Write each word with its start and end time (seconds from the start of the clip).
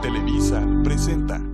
Televisa 0.00 0.60
presenta. 0.82 1.49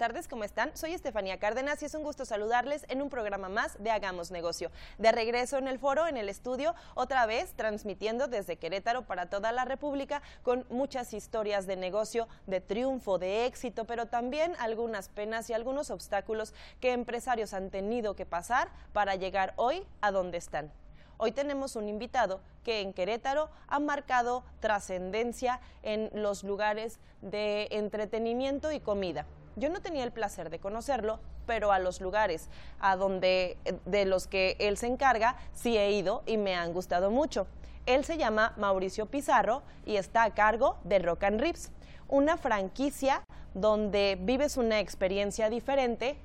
Tardes, 0.00 0.28
¿cómo 0.28 0.44
están? 0.44 0.74
Soy 0.78 0.94
Estefanía 0.94 1.38
Cárdenas 1.38 1.82
y 1.82 1.84
es 1.84 1.94
un 1.94 2.02
gusto 2.02 2.24
saludarles 2.24 2.86
en 2.88 3.02
un 3.02 3.10
programa 3.10 3.50
más 3.50 3.76
de 3.82 3.90
Hagamos 3.90 4.30
Negocio. 4.30 4.70
De 4.96 5.12
regreso 5.12 5.58
en 5.58 5.68
el 5.68 5.78
foro, 5.78 6.06
en 6.06 6.16
el 6.16 6.30
estudio, 6.30 6.74
otra 6.94 7.26
vez 7.26 7.52
transmitiendo 7.52 8.26
desde 8.26 8.56
Querétaro 8.56 9.02
para 9.02 9.26
toda 9.26 9.52
la 9.52 9.66
República 9.66 10.22
con 10.42 10.64
muchas 10.70 11.12
historias 11.12 11.66
de 11.66 11.76
negocio, 11.76 12.28
de 12.46 12.62
triunfo, 12.62 13.18
de 13.18 13.44
éxito, 13.44 13.84
pero 13.84 14.06
también 14.06 14.54
algunas 14.58 15.10
penas 15.10 15.50
y 15.50 15.52
algunos 15.52 15.90
obstáculos 15.90 16.54
que 16.80 16.92
empresarios 16.92 17.52
han 17.52 17.68
tenido 17.68 18.16
que 18.16 18.24
pasar 18.24 18.70
para 18.94 19.16
llegar 19.16 19.52
hoy 19.56 19.86
a 20.00 20.12
donde 20.12 20.38
están. 20.38 20.72
Hoy 21.18 21.32
tenemos 21.32 21.76
un 21.76 21.90
invitado 21.90 22.40
que 22.64 22.80
en 22.80 22.94
Querétaro 22.94 23.50
ha 23.68 23.80
marcado 23.80 24.44
trascendencia 24.60 25.60
en 25.82 26.08
los 26.14 26.42
lugares 26.42 26.98
de 27.20 27.68
entretenimiento 27.70 28.72
y 28.72 28.80
comida. 28.80 29.26
Yo 29.56 29.68
no 29.68 29.80
tenía 29.80 30.04
el 30.04 30.12
placer 30.12 30.50
de 30.50 30.58
conocerlo, 30.58 31.18
pero 31.46 31.72
a 31.72 31.78
los 31.78 32.00
lugares 32.00 32.48
a 32.80 32.96
donde 32.96 33.56
de 33.84 34.04
los 34.04 34.26
que 34.26 34.56
él 34.58 34.76
se 34.76 34.86
encarga 34.86 35.36
sí 35.52 35.76
he 35.76 35.90
ido 35.92 36.22
y 36.26 36.36
me 36.36 36.54
han 36.54 36.72
gustado 36.72 37.10
mucho. 37.10 37.46
Él 37.86 38.04
se 38.04 38.16
llama 38.16 38.54
Mauricio 38.56 39.06
Pizarro 39.06 39.62
y 39.84 39.96
está 39.96 40.24
a 40.24 40.34
cargo 40.34 40.76
de 40.84 40.98
Rock 41.00 41.24
and 41.24 41.40
Ribs, 41.40 41.70
una 42.08 42.36
franquicia 42.36 43.22
donde 43.54 44.16
vives 44.20 44.56
una 44.56 44.78
experiencia 44.78 45.50
diferente 45.50 46.16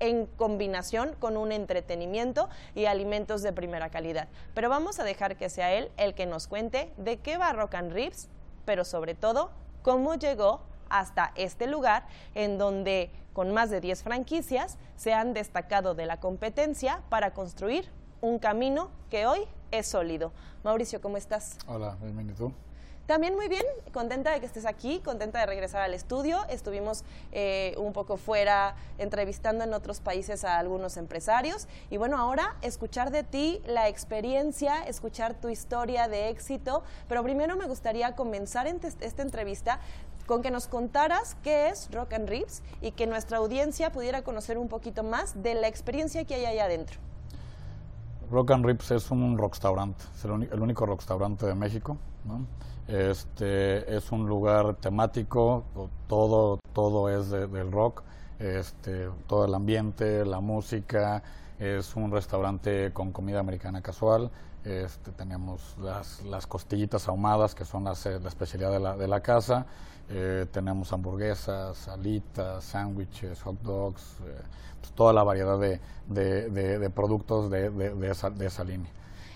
en 0.00 0.26
combinación 0.26 1.14
con 1.18 1.36
un 1.36 1.50
entretenimiento 1.50 2.48
y 2.74 2.86
alimentos 2.86 3.42
de 3.42 3.52
primera 3.52 3.90
calidad. 3.90 4.28
Pero 4.54 4.68
vamos 4.68 5.00
a 5.00 5.04
dejar 5.04 5.36
que 5.36 5.50
sea 5.50 5.72
él 5.72 5.90
el 5.96 6.14
que 6.14 6.26
nos 6.26 6.46
cuente 6.46 6.92
de 6.96 7.18
qué 7.18 7.36
va 7.36 7.52
Rock 7.52 7.74
and 7.74 7.92
Ribs, 7.92 8.28
pero 8.64 8.84
sobre 8.84 9.14
todo 9.14 9.50
cómo 9.82 10.14
llegó 10.14 10.60
hasta 10.90 11.32
este 11.36 11.66
lugar 11.66 12.06
en 12.34 12.58
donde 12.58 13.10
con 13.32 13.52
más 13.52 13.70
de 13.70 13.80
10 13.80 14.02
franquicias 14.02 14.78
se 14.96 15.14
han 15.14 15.32
destacado 15.32 15.94
de 15.94 16.06
la 16.06 16.18
competencia 16.18 17.02
para 17.08 17.32
construir 17.32 17.88
un 18.20 18.38
camino 18.38 18.90
que 19.10 19.26
hoy 19.26 19.40
es 19.70 19.86
sólido. 19.86 20.32
Mauricio, 20.64 21.00
¿cómo 21.00 21.16
estás? 21.16 21.56
Hola, 21.66 21.96
bienvenido. 22.00 22.52
También 23.08 23.36
muy 23.36 23.48
bien, 23.48 23.64
contenta 23.94 24.32
de 24.32 24.40
que 24.40 24.44
estés 24.44 24.66
aquí, 24.66 25.00
contenta 25.02 25.40
de 25.40 25.46
regresar 25.46 25.80
al 25.80 25.94
estudio. 25.94 26.44
Estuvimos 26.50 27.04
eh, 27.32 27.74
un 27.78 27.94
poco 27.94 28.18
fuera 28.18 28.74
entrevistando 28.98 29.64
en 29.64 29.72
otros 29.72 30.00
países 30.00 30.44
a 30.44 30.58
algunos 30.58 30.98
empresarios 30.98 31.68
y 31.88 31.96
bueno, 31.96 32.18
ahora 32.18 32.56
escuchar 32.60 33.10
de 33.10 33.22
ti 33.22 33.62
la 33.64 33.88
experiencia, 33.88 34.82
escuchar 34.82 35.32
tu 35.32 35.48
historia 35.48 36.06
de 36.06 36.28
éxito, 36.28 36.82
pero 37.08 37.22
primero 37.22 37.56
me 37.56 37.64
gustaría 37.64 38.14
comenzar 38.14 38.66
en 38.66 38.78
esta 39.00 39.22
entrevista 39.22 39.80
con 40.28 40.42
que 40.42 40.50
nos 40.50 40.68
contaras 40.68 41.36
qué 41.42 41.70
es 41.70 41.90
Rock 41.90 42.12
and 42.12 42.28
Ribs 42.28 42.62
y 42.82 42.92
que 42.92 43.06
nuestra 43.06 43.38
audiencia 43.38 43.90
pudiera 43.90 44.22
conocer 44.22 44.58
un 44.58 44.68
poquito 44.68 45.02
más 45.02 45.42
de 45.42 45.54
la 45.54 45.66
experiencia 45.66 46.24
que 46.24 46.34
hay 46.34 46.44
allá 46.44 46.66
adentro. 46.66 47.00
Rock 48.30 48.50
and 48.50 48.66
Ribs 48.66 48.90
es 48.90 49.10
un 49.10 49.38
restaurante, 49.38 50.04
es 50.14 50.24
el, 50.26 50.60
único 50.60 50.84
restaurante 50.84 51.46
de 51.46 51.54
México. 51.54 51.96
Este, 52.86 53.96
es 53.96 54.12
un 54.12 54.28
lugar 54.28 54.76
temático, 54.76 55.64
todo, 56.06 56.60
todo 56.74 57.08
es 57.08 57.30
del 57.30 57.72
rock, 57.72 58.02
este, 58.38 59.08
todo 59.26 59.46
el 59.46 59.54
ambiente, 59.54 60.26
la 60.26 60.40
música, 60.40 61.22
es 61.58 61.96
un 61.96 62.12
restaurante 62.12 62.92
con 62.92 63.12
comida 63.12 63.40
americana 63.40 63.80
casual, 63.80 64.30
este, 64.64 65.10
tenemos 65.12 65.76
las, 65.78 66.22
las, 66.24 66.46
costillitas 66.46 67.08
ahumadas, 67.08 67.54
que 67.54 67.64
son 67.64 67.84
las, 67.84 68.04
la 68.04 68.28
especialidad 68.28 68.72
de 68.72 68.80
la, 68.80 68.96
de 68.96 69.08
la 69.08 69.20
casa, 69.20 69.66
eh, 70.10 70.46
tenemos 70.50 70.92
hamburguesas, 70.92 71.88
alitas, 71.88 72.64
sándwiches, 72.64 73.42
hot 73.42 73.60
dogs, 73.62 74.02
eh, 74.26 74.40
pues 74.80 74.92
toda 74.92 75.12
la 75.12 75.22
variedad 75.22 75.58
de, 75.58 75.80
de, 76.06 76.48
de, 76.48 76.78
de 76.78 76.90
productos 76.90 77.50
de, 77.50 78.10
esa, 78.10 78.30
de 78.30 78.46
esa 78.46 78.64
línea. 78.64 78.90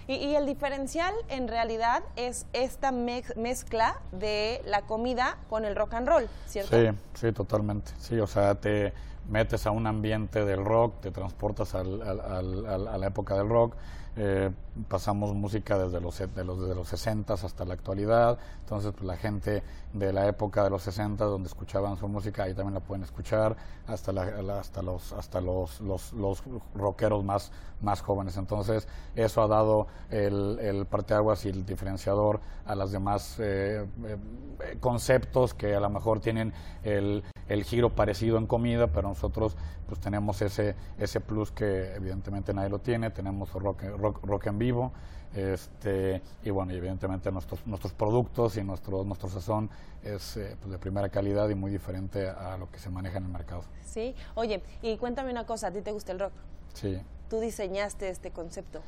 Y, 0.08 0.14
y, 0.14 0.34
el 0.34 0.46
diferencial 0.46 1.14
en 1.28 1.46
realidad 1.46 2.02
es 2.16 2.46
esta 2.52 2.90
mezcla 2.90 4.00
de 4.10 4.60
la 4.66 4.82
comida 4.82 5.38
con 5.48 5.64
el 5.64 5.76
rock 5.76 5.94
and 5.94 6.08
roll, 6.08 6.28
¿cierto? 6.46 6.76
Sí, 6.76 6.88
sí, 7.14 7.32
totalmente. 7.32 7.92
Sí, 7.98 8.18
o 8.18 8.26
sea, 8.26 8.56
te 8.56 8.92
metes 9.28 9.66
a 9.66 9.70
un 9.70 9.86
ambiente 9.86 10.44
del 10.44 10.64
rock, 10.64 11.00
te 11.00 11.10
transportas 11.10 11.74
al, 11.74 12.02
al, 12.02 12.20
al, 12.66 12.88
a 12.88 12.98
la 12.98 13.06
época 13.06 13.36
del 13.36 13.48
rock, 13.48 13.74
eh, 14.14 14.50
pasamos 14.88 15.34
música 15.34 15.78
desde 15.78 15.98
los, 15.98 16.18
de 16.18 16.44
los, 16.44 16.60
desde 16.60 16.74
los 16.74 16.86
60 16.88 17.32
hasta 17.32 17.64
la 17.64 17.72
actualidad, 17.72 18.38
entonces 18.60 18.92
pues, 18.92 19.04
la 19.04 19.16
gente 19.16 19.62
de 19.94 20.12
la 20.12 20.28
época 20.28 20.64
de 20.64 20.68
los 20.68 20.82
60 20.82 21.24
donde 21.24 21.48
escuchaban 21.48 21.96
su 21.96 22.08
música 22.08 22.42
ahí 22.42 22.52
también 22.52 22.74
la 22.74 22.80
pueden 22.80 23.04
escuchar, 23.04 23.56
hasta, 23.86 24.12
la, 24.12 24.58
hasta, 24.60 24.82
los, 24.82 25.14
hasta 25.14 25.40
los, 25.40 25.80
los, 25.80 26.12
los, 26.12 26.42
rockeros 26.74 27.24
más, 27.24 27.52
más 27.80 28.02
jóvenes. 28.02 28.36
Entonces 28.36 28.86
eso 29.14 29.40
ha 29.42 29.48
dado 29.48 29.86
el, 30.10 30.58
el 30.60 30.84
parteaguas 30.84 31.46
y 31.46 31.48
el 31.48 31.64
diferenciador 31.64 32.40
a 32.66 32.74
los 32.74 32.92
demás 32.92 33.36
eh, 33.38 33.86
eh, 34.04 34.76
conceptos 34.78 35.54
que 35.54 35.74
a 35.74 35.80
lo 35.80 35.88
mejor 35.88 36.20
tienen 36.20 36.52
el, 36.82 37.24
el 37.52 37.64
giro 37.64 37.90
parecido 37.90 38.38
en 38.38 38.46
comida, 38.46 38.86
pero 38.86 39.08
nosotros 39.08 39.56
pues 39.86 40.00
tenemos 40.00 40.40
ese, 40.40 40.74
ese 40.98 41.20
plus 41.20 41.50
que 41.50 41.94
evidentemente 41.94 42.54
nadie 42.54 42.70
lo 42.70 42.78
tiene, 42.78 43.10
tenemos 43.10 43.52
rock, 43.52 43.82
rock, 43.98 44.24
rock 44.24 44.46
en 44.46 44.58
vivo, 44.58 44.92
este, 45.34 46.22
y 46.42 46.50
bueno, 46.50 46.72
y 46.72 46.76
evidentemente 46.76 47.30
nuestros, 47.30 47.66
nuestros 47.66 47.92
productos 47.92 48.56
y 48.56 48.64
nuestro, 48.64 49.04
nuestro 49.04 49.28
sazón 49.28 49.68
es 50.02 50.36
eh, 50.38 50.56
pues 50.60 50.72
de 50.72 50.78
primera 50.78 51.10
calidad 51.10 51.48
y 51.50 51.54
muy 51.54 51.70
diferente 51.70 52.26
a 52.26 52.56
lo 52.56 52.70
que 52.70 52.78
se 52.78 52.88
maneja 52.88 53.18
en 53.18 53.24
el 53.24 53.30
mercado. 53.30 53.64
Sí, 53.84 54.14
oye, 54.34 54.62
y 54.80 54.96
cuéntame 54.96 55.30
una 55.30 55.44
cosa, 55.44 55.66
¿a 55.68 55.70
ti 55.72 55.82
te 55.82 55.92
gusta 55.92 56.12
el 56.12 56.20
rock? 56.20 56.32
Sí. 56.72 56.98
¿Tú 57.28 57.40
diseñaste 57.40 58.08
este 58.08 58.30
concepto? 58.30 58.80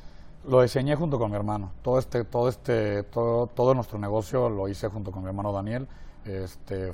Lo 0.47 0.61
diseñé 0.61 0.95
junto 0.95 1.17
con 1.19 1.29
mi 1.31 1.37
hermano. 1.37 1.71
Todo 1.83 1.97
este, 1.97 2.23
todo 2.23 2.49
este, 2.49 3.03
todo, 3.03 3.47
todo 3.47 3.73
nuestro 3.73 3.97
negocio 3.99 4.49
lo 4.49 4.67
hice 4.67 4.87
junto 4.87 5.11
con 5.11 5.23
mi 5.23 5.29
hermano 5.29 5.51
Daniel 5.51 5.87
este, 6.25 6.93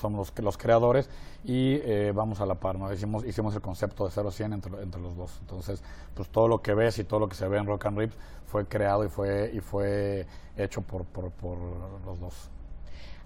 somos 0.00 0.02
los, 0.02 0.38
los, 0.38 0.56
creadores 0.56 1.10
y 1.44 1.74
eh, 1.82 2.12
vamos 2.14 2.40
a 2.40 2.46
la 2.46 2.54
par, 2.54 2.78
¿no? 2.78 2.92
Hicimos, 2.92 3.24
hicimos 3.24 3.54
el 3.54 3.60
concepto 3.60 4.04
de 4.04 4.12
0 4.12 4.28
a 4.28 4.32
100 4.32 4.52
entre, 4.52 4.82
entre, 4.82 5.00
los 5.00 5.16
dos. 5.16 5.38
Entonces, 5.40 5.82
pues 6.14 6.28
todo 6.28 6.46
lo 6.46 6.62
que 6.62 6.74
ves 6.74 6.98
y 6.98 7.04
todo 7.04 7.20
lo 7.20 7.28
que 7.28 7.34
se 7.34 7.48
ve 7.48 7.58
en 7.58 7.66
Rock 7.66 7.86
and 7.86 7.98
Rips 7.98 8.16
fue 8.46 8.66
creado 8.66 9.04
y 9.04 9.08
fue, 9.08 9.50
y 9.52 9.60
fue 9.60 10.26
hecho 10.56 10.82
por, 10.82 11.04
por, 11.04 11.30
por 11.32 11.58
los 12.06 12.20
dos. 12.20 12.50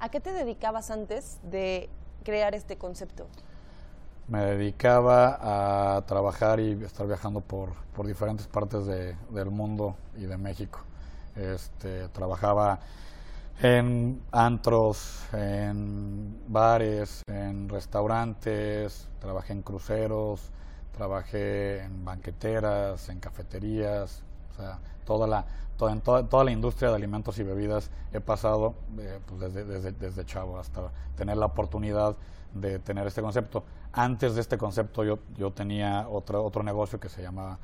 ¿A 0.00 0.08
qué 0.08 0.20
te 0.20 0.32
dedicabas 0.32 0.90
antes 0.90 1.38
de 1.42 1.90
crear 2.24 2.54
este 2.54 2.78
concepto? 2.78 3.26
Me 4.28 4.44
dedicaba 4.44 5.96
a 5.96 6.06
trabajar 6.06 6.58
y 6.58 6.72
estar 6.84 7.06
viajando 7.06 7.40
por, 7.40 7.74
por 7.94 8.06
diferentes 8.06 8.46
partes 8.46 8.86
de, 8.86 9.14
del 9.30 9.50
mundo 9.50 9.94
y 10.16 10.24
de 10.24 10.36
México. 10.36 10.80
Este, 11.36 12.08
trabajaba 12.08 12.80
en 13.62 14.22
antros, 14.32 15.24
en 15.32 16.42
bares, 16.48 17.22
en 17.26 17.68
restaurantes, 17.68 19.08
trabajé 19.18 19.54
en 19.54 19.62
cruceros, 19.62 20.50
trabajé 20.92 21.82
en 21.82 22.04
banqueteras, 22.04 23.08
en 23.08 23.20
cafeterías, 23.20 24.22
o 24.52 24.56
sea, 24.56 24.78
toda 25.04 25.26
la, 25.26 25.46
toda, 25.76 25.92
en 25.92 26.00
toda, 26.00 26.28
toda 26.28 26.44
la 26.44 26.50
industria 26.50 26.90
de 26.90 26.96
alimentos 26.96 27.38
y 27.38 27.42
bebidas 27.42 27.90
he 28.12 28.20
pasado 28.20 28.74
eh, 28.98 29.20
pues 29.26 29.40
desde, 29.40 29.64
desde, 29.64 29.92
desde 29.92 30.24
chavo 30.24 30.58
hasta 30.58 30.90
tener 31.16 31.36
la 31.36 31.46
oportunidad 31.46 32.16
de 32.54 32.78
tener 32.78 33.06
este 33.06 33.22
concepto. 33.22 33.64
Antes 33.92 34.34
de 34.34 34.40
este 34.40 34.58
concepto 34.58 35.04
yo, 35.04 35.18
yo 35.36 35.52
tenía 35.52 36.08
otro, 36.08 36.44
otro 36.44 36.62
negocio 36.62 37.00
que 37.00 37.08
se 37.08 37.22
llama 37.22 37.58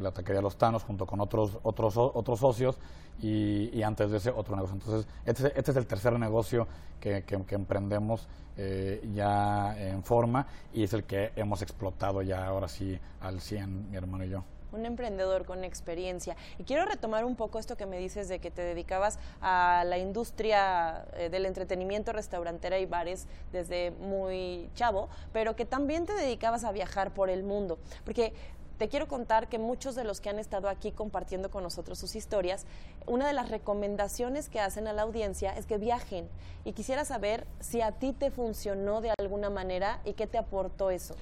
la 0.00 0.12
taquería 0.12 0.42
Los 0.42 0.56
Tanos 0.56 0.82
junto 0.84 1.06
con 1.06 1.20
otros, 1.20 1.58
otros, 1.62 1.96
otros 1.96 2.38
socios 2.38 2.78
y, 3.20 3.70
y 3.76 3.82
antes 3.82 4.10
de 4.10 4.18
ese 4.18 4.30
otro 4.30 4.56
negocio. 4.56 4.74
Entonces, 4.74 5.06
este, 5.24 5.58
este 5.58 5.70
es 5.70 5.76
el 5.76 5.86
tercer 5.86 6.18
negocio 6.18 6.66
que, 7.00 7.24
que, 7.24 7.42
que 7.44 7.54
emprendemos 7.54 8.28
eh, 8.56 9.08
ya 9.14 9.74
en 9.78 10.02
forma 10.02 10.46
y 10.72 10.84
es 10.84 10.92
el 10.92 11.04
que 11.04 11.32
hemos 11.36 11.62
explotado 11.62 12.22
ya 12.22 12.46
ahora 12.46 12.68
sí 12.68 12.98
al 13.20 13.40
100, 13.40 13.90
mi 13.90 13.96
hermano 13.96 14.24
y 14.24 14.28
yo 14.30 14.44
un 14.72 14.86
emprendedor 14.86 15.44
con 15.44 15.64
experiencia. 15.64 16.36
Y 16.58 16.64
quiero 16.64 16.84
retomar 16.84 17.24
un 17.24 17.36
poco 17.36 17.58
esto 17.58 17.76
que 17.76 17.86
me 17.86 17.98
dices 17.98 18.28
de 18.28 18.38
que 18.38 18.50
te 18.50 18.62
dedicabas 18.62 19.18
a 19.40 19.84
la 19.86 19.98
industria 19.98 21.06
eh, 21.14 21.28
del 21.28 21.46
entretenimiento, 21.46 22.12
restaurantera 22.12 22.78
y 22.78 22.86
bares 22.86 23.26
desde 23.52 23.90
muy 23.92 24.70
chavo, 24.74 25.08
pero 25.32 25.56
que 25.56 25.64
también 25.64 26.06
te 26.06 26.14
dedicabas 26.14 26.64
a 26.64 26.72
viajar 26.72 27.12
por 27.12 27.30
el 27.30 27.42
mundo. 27.42 27.78
Porque 28.04 28.32
te 28.80 28.88
quiero 28.88 29.08
contar 29.08 29.50
que 29.50 29.58
muchos 29.58 29.94
de 29.94 30.04
los 30.04 30.22
que 30.22 30.30
han 30.30 30.38
estado 30.38 30.70
aquí 30.70 30.90
compartiendo 30.90 31.50
con 31.50 31.62
nosotros 31.62 31.98
sus 31.98 32.16
historias, 32.16 32.64
una 33.06 33.26
de 33.26 33.34
las 33.34 33.50
recomendaciones 33.50 34.48
que 34.48 34.58
hacen 34.58 34.88
a 34.88 34.94
la 34.94 35.02
audiencia 35.02 35.54
es 35.54 35.66
que 35.66 35.76
viajen. 35.76 36.26
Y 36.64 36.72
quisiera 36.72 37.04
saber 37.04 37.46
si 37.60 37.82
a 37.82 37.92
ti 37.92 38.14
te 38.14 38.30
funcionó 38.30 39.02
de 39.02 39.12
alguna 39.18 39.50
manera 39.50 40.00
y 40.06 40.14
qué 40.14 40.26
te 40.26 40.38
aportó 40.38 40.88
eso. 40.88 41.14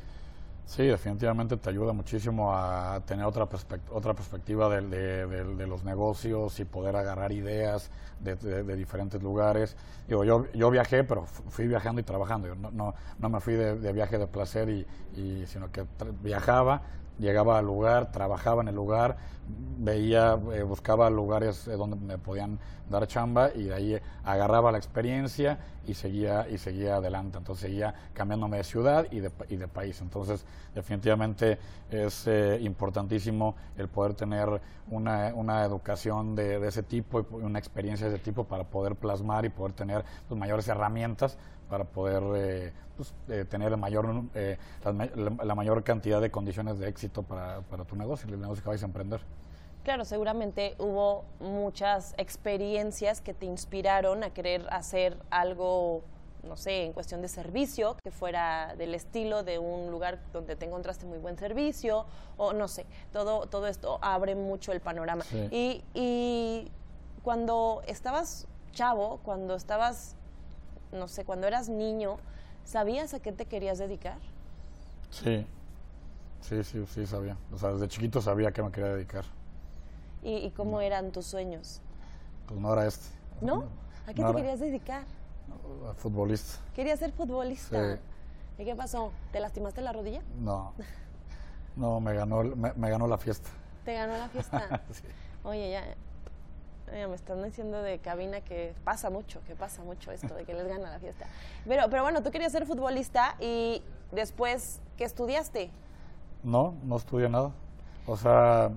Sí, 0.67 0.85
definitivamente 0.85 1.57
te 1.57 1.71
ayuda 1.71 1.93
muchísimo 1.93 2.55
a 2.55 3.01
tener 3.05 3.25
otra, 3.25 3.49
otra 3.91 4.15
perspectiva 4.15 4.69
de, 4.69 5.27
de, 5.27 5.67
los 5.67 5.83
negocios 5.83 6.61
y 6.61 6.65
poder 6.65 6.95
agarrar 6.95 7.33
ideas 7.33 7.91
de, 8.21 8.37
diferentes 8.77 9.21
lugares. 9.21 9.77
Digo, 10.07 10.23
yo, 10.23 10.47
yo 10.53 10.71
viajé, 10.71 11.03
pero 11.03 11.25
fui 11.25 11.67
viajando 11.67 12.01
y 12.01 12.05
trabajando. 12.05 12.55
no, 12.55 12.71
no, 12.71 12.95
no 13.19 13.29
me 13.29 13.41
fui 13.41 13.55
de, 13.55 13.93
viaje 13.93 14.17
de 14.17 14.29
placer, 14.29 14.69
y, 14.69 14.87
y 15.17 15.45
sino 15.47 15.73
que 15.73 15.87
viajaba, 16.23 16.83
llegaba 17.19 17.59
al 17.59 17.67
lugar, 17.67 18.11
trabajaba 18.13 18.63
en 18.63 18.69
el 18.69 18.75
lugar, 18.75 19.17
veía, 19.79 20.39
eh, 20.53 20.63
buscaba 20.63 21.11
lugares 21.11 21.67
eh, 21.69 21.73
donde 21.73 21.97
me 21.97 22.19
podían 22.19 22.59
dar 22.91 23.07
chamba 23.07 23.51
y 23.55 23.65
de 23.65 23.75
ahí 23.75 24.01
agarraba 24.25 24.73
la 24.73 24.79
experiencia 24.79 25.59
y 25.87 25.95
seguía 25.95 26.49
y 26.49 26.59
seguía 26.59 26.97
adelante. 26.97 27.39
Entonces 27.39 27.63
seguía 27.63 27.95
cambiándome 28.13 28.59
de 28.59 28.65
ciudad 28.65 29.07
y 29.11 29.21
de, 29.21 29.31
y 29.49 29.57
de 29.57 29.69
país. 29.69 30.01
Entonces 30.01 30.45
definitivamente 30.75 31.59
es 31.91 32.27
eh, 32.27 32.59
importantísimo 32.61 33.55
el 33.77 33.89
poder 33.89 34.15
tener 34.15 34.61
una, 34.91 35.33
una 35.35 35.65
educación 35.65 36.35
de, 36.35 36.67
ese 36.67 36.83
tipo 36.83 37.21
y 37.21 37.45
una 37.45 37.59
experiencia 37.59 38.09
de 38.09 38.17
ese 38.17 38.25
tipo 38.25 38.45
para 38.45 38.65
poder 38.65 38.97
plasmar 38.97 39.45
y 39.45 39.49
poder 39.49 39.73
tener 39.73 40.05
pues, 40.29 40.39
mayores 40.39 40.69
herramientas 40.69 41.39
para 41.69 41.85
poder 41.85 42.23
eh, 42.37 42.73
pues, 42.97 43.15
eh, 43.29 43.45
tener 43.45 43.77
mayor, 43.77 44.25
eh, 44.35 44.59
la, 44.85 45.55
mayor 45.55 45.85
cantidad 45.85 46.21
de 46.21 46.31
condiciones 46.31 46.79
de 46.79 46.89
éxito 46.89 47.23
para, 47.23 47.61
para 47.63 47.85
tu 47.85 47.97
negocio, 47.97 48.29
el 48.29 48.41
negocio 48.41 48.63
que 48.63 48.69
vais 48.69 48.83
a 48.83 48.87
emprender. 48.87 49.21
Claro, 49.85 50.05
seguramente 50.05 50.75
hubo 50.79 51.25
muchas 51.41 52.15
experiencias 52.19 53.21
que 53.21 53.33
te 53.33 53.47
inspiraron 53.47 54.23
a 54.23 54.31
querer 54.31 54.67
hacer 54.71 55.17
algo, 55.31 56.03
no 56.43 56.57
sé, 56.57 56.85
en 56.85 56.93
cuestión 56.93 57.23
de 57.23 57.29
servicio, 57.29 57.97
que 58.03 58.11
fuera 58.11 58.75
del 58.77 58.95
estilo 58.95 59.45
de 59.45 59.59
un 59.59 59.91
lugar 59.91 60.19
donde 60.33 60.57
te 60.57 60.67
encontraste 60.67 61.07
muy 61.07 61.19
buen 61.19 61.39
servicio, 61.39 62.05
o 62.37 62.53
no 62.53 62.69
sé, 62.69 62.85
todo, 63.13 63.47
todo 63.47 63.67
esto 63.67 63.99
abre 64.03 64.35
mucho 64.35 64.73
el 64.73 64.81
panorama. 64.81 65.25
Y, 65.51 65.83
y 65.95 66.71
cuando 67.23 67.83
estabas 67.87 68.47
chavo, 68.73 69.21
cuando 69.23 69.55
estabas 69.55 70.17
no 70.93 71.09
sé, 71.09 71.25
cuando 71.25 71.47
eras 71.47 71.69
niño, 71.69 72.17
¿sabías 72.65 73.15
a 73.15 73.21
qué 73.21 73.33
te 73.33 73.47
querías 73.47 73.79
dedicar? 73.79 74.19
Sí, 75.11 75.47
sí, 76.41 76.65
sí, 76.65 76.85
sí 76.87 77.07
sabía. 77.07 77.37
O 77.53 77.59
sea, 77.59 77.73
desde 77.73 77.89
chiquito 77.89 78.21
sabía 78.21 78.49
a 78.49 78.53
qué 78.53 78.63
me 78.63 78.71
quería 78.71 78.91
dedicar. 78.95 79.25
¿Y, 80.23 80.51
cómo 80.51 80.81
eran 80.81 81.13
tus 81.13 81.27
sueños? 81.27 81.81
Pues 82.47 82.61
no 82.61 82.73
era 82.73 82.87
este. 82.87 83.07
¿No? 83.41 83.65
¿A 84.07 84.13
qué 84.13 84.25
te 84.25 84.35
querías 84.35 84.61
dedicar? 84.61 85.05
A 85.89 85.95
futbolista. 85.95 86.59
¿Querías 86.75 86.99
ser 86.99 87.13
futbolista? 87.13 87.97
Sí. 87.97 88.01
¿Y 88.59 88.65
qué 88.65 88.75
pasó? 88.75 89.13
¿Te 89.33 89.41
lastimaste 89.41 89.81
la 89.81 89.93
rodilla? 89.93 90.23
No. 90.41 90.73
No, 91.77 92.01
me 92.01 92.13
ganó, 92.15 92.43
me, 92.43 92.91
ganó 92.91 93.07
la 93.07 93.19
fiesta. 93.19 93.49
¿Te 93.85 93.95
ganó 93.95 94.19
la 94.19 94.29
fiesta? 94.29 94.83
sí. 94.91 95.05
Oye, 95.45 95.71
ya, 95.71 95.85
me 96.93 97.15
están 97.15 97.43
diciendo 97.43 97.83
de 97.83 97.99
cabina 97.99 98.41
que 98.41 98.75
pasa 98.85 99.11
mucho, 99.11 99.41
que 99.47 99.55
pasa 99.55 99.83
mucho 99.83 100.13
esto, 100.13 100.35
de 100.35 100.45
que 100.45 100.55
les 100.55 100.67
gana 100.67 100.91
la 100.91 100.99
fiesta. 100.99 101.27
Pero, 101.67 101.85
pero 101.91 102.03
bueno, 102.03 102.23
tú 102.23 102.31
querías 102.31 102.53
ser 102.53 102.67
futbolista 102.67 103.37
y 103.41 103.83
después, 104.13 104.81
¿qué 104.97 105.05
estudiaste? 105.05 105.71
No, 106.43 106.75
no 106.85 106.97
estudié 106.97 107.29
nada. 107.29 107.53
O 108.07 108.17
sea, 108.17 108.71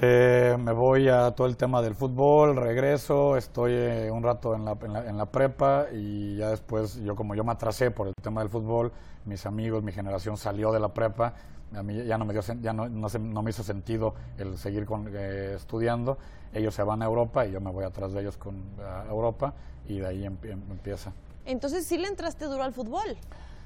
eh, 0.00 0.56
me 0.58 0.72
voy 0.72 1.08
a 1.08 1.30
todo 1.32 1.46
el 1.46 1.56
tema 1.56 1.80
del 1.80 1.94
fútbol, 1.94 2.56
regreso, 2.56 3.36
estoy 3.36 3.72
eh, 3.72 4.10
un 4.10 4.22
rato 4.22 4.54
en 4.54 4.64
la, 4.64 4.76
en 4.82 5.16
la, 5.16 5.26
prepa 5.26 5.86
y 5.92 6.36
ya 6.36 6.50
después, 6.50 6.96
yo 7.02 7.14
como 7.14 7.34
yo 7.36 7.44
me 7.44 7.52
atrasé 7.52 7.92
por 7.92 8.08
el 8.08 8.14
tema 8.20 8.40
del 8.40 8.50
fútbol, 8.50 8.92
mis 9.24 9.46
amigos, 9.46 9.84
mi 9.84 9.92
generación 9.92 10.36
salió 10.36 10.72
de 10.72 10.80
la 10.80 10.92
prepa, 10.92 11.34
a 11.74 11.82
mí 11.82 12.04
ya 12.04 12.18
no 12.18 12.24
me 12.24 12.32
dio 12.32 12.42
ya 12.60 12.72
no, 12.72 12.88
no, 12.88 13.42
me 13.42 13.50
hizo 13.50 13.62
sentido 13.62 14.14
el 14.38 14.58
seguir 14.58 14.84
con, 14.84 15.08
eh, 15.12 15.54
estudiando. 15.56 16.18
Ellos 16.52 16.74
se 16.74 16.82
van 16.82 17.02
a 17.02 17.06
Europa 17.06 17.46
y 17.46 17.52
yo 17.52 17.60
me 17.60 17.70
voy 17.70 17.84
atrás 17.84 18.12
de 18.12 18.20
ellos 18.20 18.36
con 18.36 18.62
a 18.80 19.06
Europa 19.08 19.54
y 19.88 19.98
de 19.98 20.06
ahí 20.06 20.24
em, 20.24 20.36
empieza. 20.42 21.12
Entonces 21.44 21.86
sí 21.86 21.98
le 21.98 22.08
entraste 22.08 22.46
duro 22.46 22.62
al 22.62 22.72
fútbol 22.72 23.16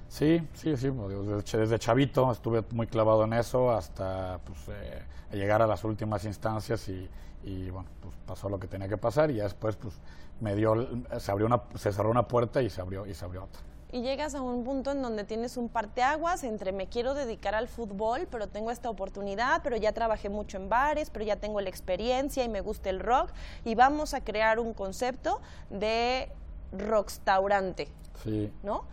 sí 0.08 0.42
sí 0.54 0.76
sí 0.76 0.90
pues, 0.90 1.52
desde, 1.52 1.78
chavito 1.78 2.32
estuve 2.32 2.64
muy 2.72 2.86
clavado 2.86 3.24
en 3.24 3.34
eso 3.34 3.70
hasta 3.70 4.40
pues 4.44 4.58
eh, 4.68 5.02
llegar 5.32 5.60
a 5.62 5.66
las 5.66 5.84
últimas 5.84 6.24
instancias 6.24 6.88
y, 6.88 7.08
y 7.44 7.70
bueno 7.70 7.88
pues 8.00 8.14
pasó 8.26 8.48
lo 8.48 8.58
que 8.58 8.66
tenía 8.66 8.88
que 8.88 8.96
pasar 8.96 9.30
y 9.30 9.34
ya 9.34 9.44
después 9.44 9.76
pues 9.76 10.00
me 10.40 10.54
dio 10.54 10.74
se 11.18 11.30
abrió 11.30 11.46
una 11.46 11.62
se 11.74 11.92
cerró 11.92 12.10
una 12.10 12.26
puerta 12.26 12.62
y 12.62 12.70
se 12.70 12.80
abrió 12.80 13.06
y 13.06 13.14
se 13.14 13.24
abrió 13.24 13.44
otra 13.44 13.60
y 13.90 14.02
llegas 14.02 14.34
a 14.34 14.42
un 14.42 14.64
punto 14.64 14.92
en 14.92 15.00
donde 15.00 15.24
tienes 15.24 15.56
un 15.56 15.68
parteaguas 15.68 16.44
entre 16.44 16.72
me 16.72 16.88
quiero 16.88 17.14
dedicar 17.14 17.54
al 17.54 17.68
fútbol, 17.68 18.28
pero 18.30 18.46
tengo 18.46 18.70
esta 18.70 18.90
oportunidad, 18.90 19.62
pero 19.62 19.76
ya 19.76 19.92
trabajé 19.92 20.28
mucho 20.28 20.58
en 20.58 20.68
bares, 20.68 21.10
pero 21.10 21.24
ya 21.24 21.36
tengo 21.36 21.60
la 21.60 21.70
experiencia 21.70 22.44
y 22.44 22.48
me 22.48 22.60
gusta 22.60 22.90
el 22.90 23.00
rock 23.00 23.30
y 23.64 23.74
vamos 23.74 24.12
a 24.12 24.20
crear 24.20 24.58
un 24.58 24.74
concepto 24.74 25.40
de 25.70 26.30
rockstaurante. 26.72 27.88
Sí. 28.22 28.52
¿No? 28.62 28.84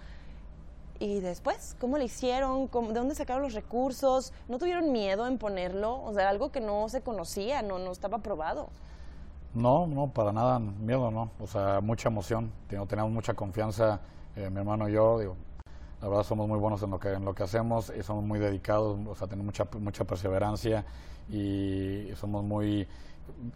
Y 0.97 1.19
después, 1.19 1.75
¿cómo 1.81 1.97
le 1.97 2.05
hicieron? 2.05 2.69
¿De 2.71 2.93
dónde 2.93 3.15
sacaron 3.15 3.43
los 3.43 3.53
recursos? 3.53 4.31
¿No 4.47 4.57
tuvieron 4.59 4.93
miedo 4.93 5.27
en 5.27 5.37
ponerlo? 5.37 6.01
O 6.03 6.13
sea, 6.13 6.29
algo 6.29 6.53
que 6.53 6.61
no 6.61 6.87
se 6.87 7.01
conocía, 7.01 7.61
no, 7.61 7.79
no 7.79 7.91
estaba 7.91 8.19
probado. 8.19 8.69
No, 9.53 9.87
no, 9.87 10.07
para 10.07 10.31
nada, 10.31 10.59
miedo 10.59 11.11
no. 11.11 11.31
O 11.41 11.47
sea, 11.47 11.81
mucha 11.81 12.07
emoción. 12.07 12.49
Tenemos 12.69 13.11
mucha 13.11 13.33
confianza 13.33 13.99
eh, 14.35 14.49
mi 14.49 14.59
hermano 14.59 14.89
y 14.89 14.93
yo, 14.93 15.35
la 16.01 16.09
verdad 16.09 16.23
somos 16.23 16.47
muy 16.47 16.59
buenos 16.59 16.83
en 16.83 16.91
lo 16.91 16.99
que 16.99 17.17
lo 17.19 17.33
que 17.33 17.43
hacemos 17.43 17.91
y 17.97 18.03
somos 18.03 18.23
muy 18.23 18.39
dedicados, 18.39 18.99
o 19.07 19.15
sea, 19.15 19.27
tenemos 19.27 19.45
mucha 19.45 19.67
mucha 19.79 20.03
perseverancia 20.05 20.85
y 21.29 22.09
somos 22.15 22.43
muy 22.43 22.87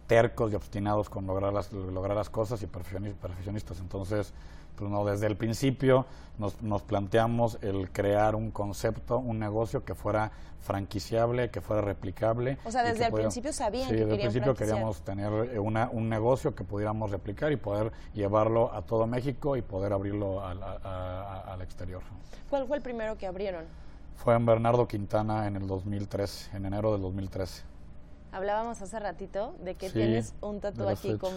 tercos 0.06 0.52
y 0.52 0.54
obstinados 0.54 1.08
con 1.08 1.26
lograr 1.26 1.52
las 1.52 1.72
lograr 1.72 2.16
las 2.16 2.30
cosas 2.30 2.62
y 2.62 2.66
perfeccionistas. 2.66 3.80
Entonces, 3.80 4.32
pues 4.76 4.90
no, 4.90 5.04
desde 5.04 5.26
el 5.26 5.36
principio 5.36 6.06
nos, 6.38 6.62
nos 6.62 6.82
planteamos 6.82 7.58
el 7.62 7.90
crear 7.90 8.34
un 8.34 8.50
concepto, 8.50 9.18
un 9.18 9.38
negocio 9.38 9.84
que 9.84 9.94
fuera 9.94 10.32
franquiciable, 10.60 11.50
que 11.50 11.60
fuera 11.60 11.82
replicable. 11.82 12.58
O 12.64 12.70
sea, 12.70 12.82
desde 12.82 13.06
el 13.06 13.12
principio 13.12 13.52
sabían 13.52 13.88
sí, 13.88 13.94
que 13.94 14.00
desde 14.00 14.14
el 14.14 14.20
principio 14.20 14.54
queríamos 14.54 15.02
tener 15.02 15.32
eh, 15.52 15.58
una, 15.58 15.88
un 15.90 16.08
negocio 16.08 16.54
que 16.54 16.64
pudiéramos 16.64 17.10
replicar 17.10 17.52
y 17.52 17.56
poder 17.56 17.92
llevarlo 18.14 18.72
a 18.72 18.82
todo 18.82 19.06
México 19.06 19.56
y 19.56 19.62
poder 19.62 19.92
abrirlo 19.92 20.44
al, 20.44 20.62
al 20.62 21.62
exterior. 21.62 22.02
¿Cuál 22.48 22.66
fue 22.66 22.76
el 22.76 22.82
primero 22.82 23.16
que 23.16 23.26
abrieron? 23.26 23.64
Fue 24.16 24.34
en 24.34 24.44
Bernardo 24.44 24.86
Quintana 24.86 25.46
en 25.46 25.56
el 25.56 25.66
2013, 25.66 26.56
en 26.56 26.66
enero 26.66 26.92
del 26.92 27.00
2013. 27.00 27.62
Hablábamos 28.32 28.80
hace 28.82 28.98
ratito 29.00 29.54
de 29.62 29.74
que 29.74 29.90
tienes 29.90 30.34
un 30.40 30.60
tatuaje 30.60 31.18
con 31.18 31.32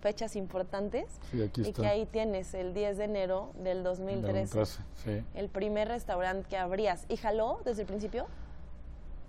fechas 0.00 0.36
importantes 0.36 1.06
y 1.32 1.72
que 1.72 1.86
ahí 1.86 2.06
tienes 2.06 2.54
el 2.54 2.74
10 2.74 2.98
de 2.98 3.04
enero 3.04 3.50
del 3.62 3.82
2013, 3.82 4.64
sí. 5.04 5.24
el 5.34 5.48
primer 5.48 5.88
restaurante 5.88 6.48
que 6.48 6.56
abrías. 6.56 7.04
¿Y 7.08 7.16
jaló 7.16 7.60
desde 7.64 7.82
el 7.82 7.88
principio? 7.88 8.26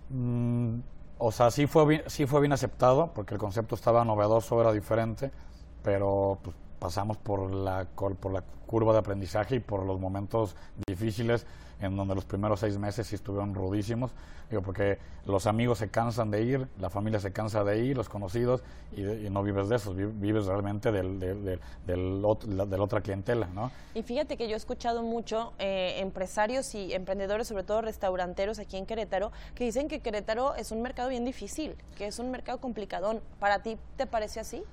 Mm, 0.09 0.79
o 1.17 1.31
sea, 1.31 1.51
sí 1.51 1.67
fue, 1.67 1.85
bien, 1.85 2.03
sí 2.07 2.25
fue 2.25 2.41
bien 2.41 2.51
aceptado 2.51 3.11
porque 3.13 3.33
el 3.33 3.39
concepto 3.39 3.75
estaba 3.75 4.05
novedoso, 4.05 4.59
era 4.61 4.71
diferente, 4.71 5.31
pero 5.83 6.39
pues, 6.43 6.55
pasamos 6.79 7.17
por 7.17 7.51
la, 7.51 7.85
por 7.95 8.31
la 8.31 8.43
curva 8.65 8.93
de 8.93 8.99
aprendizaje 8.99 9.55
y 9.55 9.59
por 9.59 9.83
los 9.83 9.99
momentos 9.99 10.55
difíciles 10.87 11.45
en 11.79 11.95
donde 11.95 12.15
los 12.15 12.25
primeros 12.25 12.59
seis 12.59 12.77
meses 12.77 13.07
sí 13.07 13.15
estuvieron 13.15 13.53
rudísimos, 13.53 14.11
digo, 14.49 14.61
porque 14.61 14.97
los 15.25 15.47
amigos 15.47 15.77
se 15.77 15.89
cansan 15.89 16.31
de 16.31 16.43
ir, 16.43 16.67
la 16.79 16.89
familia 16.89 17.19
se 17.19 17.31
cansa 17.31 17.63
de 17.63 17.79
ir, 17.83 17.95
los 17.95 18.09
conocidos, 18.09 18.63
y, 18.91 19.01
no 19.29 19.43
vives 19.43 19.69
de 19.69 19.75
eso, 19.77 19.93
vives 19.93 20.45
realmente 20.45 20.91
del, 20.91 21.19
del, 21.19 21.43
del, 21.43 21.59
de 21.85 22.77
la 22.77 22.83
otra 22.83 23.01
clientela, 23.01 23.47
¿no? 23.47 23.71
Y 23.93 24.03
fíjate 24.03 24.37
que 24.37 24.47
yo 24.47 24.55
he 24.55 24.57
escuchado 24.57 25.03
mucho 25.03 25.53
eh, 25.59 25.95
empresarios 25.99 26.73
y 26.75 26.93
emprendedores, 26.93 27.47
sobre 27.47 27.63
todo 27.63 27.81
restauranteros 27.81 28.59
aquí 28.59 28.77
en 28.77 28.85
Querétaro, 28.85 29.31
que 29.55 29.63
dicen 29.63 29.87
que 29.87 30.01
Querétaro 30.01 30.55
es 30.55 30.71
un 30.71 30.81
mercado 30.81 31.09
bien 31.09 31.25
difícil, 31.25 31.75
que 31.97 32.07
es 32.07 32.19
un 32.19 32.31
mercado 32.31 32.59
complicadón. 32.59 33.21
¿Para 33.39 33.61
ti 33.61 33.77
te 33.95 34.07
parece 34.07 34.39
así? 34.39 34.63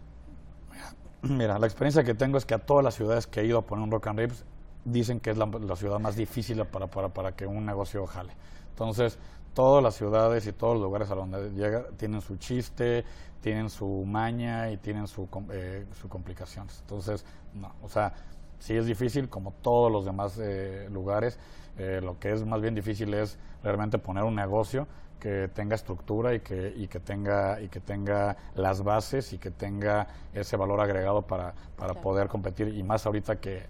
Mira, 1.22 1.58
la 1.58 1.66
experiencia 1.66 2.04
que 2.04 2.14
tengo 2.14 2.38
es 2.38 2.44
que 2.44 2.54
a 2.54 2.58
todas 2.58 2.84
las 2.84 2.94
ciudades 2.94 3.26
que 3.26 3.40
he 3.40 3.44
ido 3.44 3.58
a 3.58 3.62
poner 3.62 3.84
un 3.84 3.90
Rock 3.90 4.08
and 4.08 4.18
Ribs 4.18 4.44
dicen 4.86 5.20
que 5.20 5.30
es 5.30 5.36
la, 5.36 5.76
ciudad 5.76 5.98
más 5.98 6.16
difícil 6.16 6.64
para, 6.64 6.86
para, 6.86 7.10
para, 7.10 7.32
que 7.32 7.46
un 7.46 7.66
negocio 7.66 8.06
jale. 8.06 8.32
Entonces, 8.70 9.18
todas 9.52 9.82
las 9.82 9.94
ciudades 9.94 10.46
y 10.46 10.52
todos 10.52 10.74
los 10.74 10.82
lugares 10.82 11.10
a 11.10 11.14
donde 11.14 11.50
llega 11.50 11.84
tienen 11.98 12.20
su 12.22 12.36
chiste, 12.36 13.04
tienen 13.40 13.68
su 13.68 14.04
maña 14.06 14.70
y 14.70 14.78
tienen 14.78 15.06
su, 15.06 15.28
eh, 15.52 15.86
su 16.00 16.08
complicaciones. 16.08 16.78
Entonces, 16.80 17.24
no, 17.54 17.74
o 17.82 17.88
sea, 17.88 18.14
Sí 18.58 18.76
es 18.76 18.86
difícil, 18.86 19.28
como 19.28 19.52
todos 19.62 19.92
los 19.92 20.04
demás 20.04 20.38
eh, 20.40 20.88
lugares. 20.90 21.38
Eh, 21.78 22.00
lo 22.02 22.18
que 22.18 22.32
es 22.32 22.44
más 22.44 22.60
bien 22.60 22.74
difícil 22.74 23.12
es 23.14 23.38
realmente 23.62 23.98
poner 23.98 24.24
un 24.24 24.34
negocio 24.34 24.86
que 25.20 25.48
tenga 25.48 25.74
estructura 25.74 26.34
y 26.34 26.40
que, 26.40 26.72
y 26.76 26.88
que 26.88 27.00
tenga 27.00 27.60
y 27.60 27.68
que 27.68 27.80
tenga 27.80 28.36
las 28.54 28.82
bases 28.82 29.32
y 29.32 29.38
que 29.38 29.50
tenga 29.50 30.06
ese 30.32 30.56
valor 30.56 30.80
agregado 30.80 31.22
para, 31.22 31.54
para 31.76 31.94
poder 31.94 32.28
competir 32.28 32.68
y 32.68 32.82
más 32.82 33.06
ahorita 33.06 33.36
que 33.36 33.62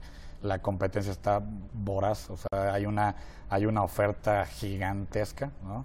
la 0.42 0.60
competencia 0.60 1.12
está 1.12 1.42
voraz, 1.72 2.30
o 2.30 2.36
sea, 2.36 2.74
hay 2.74 2.86
una 2.86 3.16
hay 3.48 3.66
una 3.66 3.82
oferta 3.82 4.44
gigantesca, 4.44 5.50
¿no? 5.62 5.84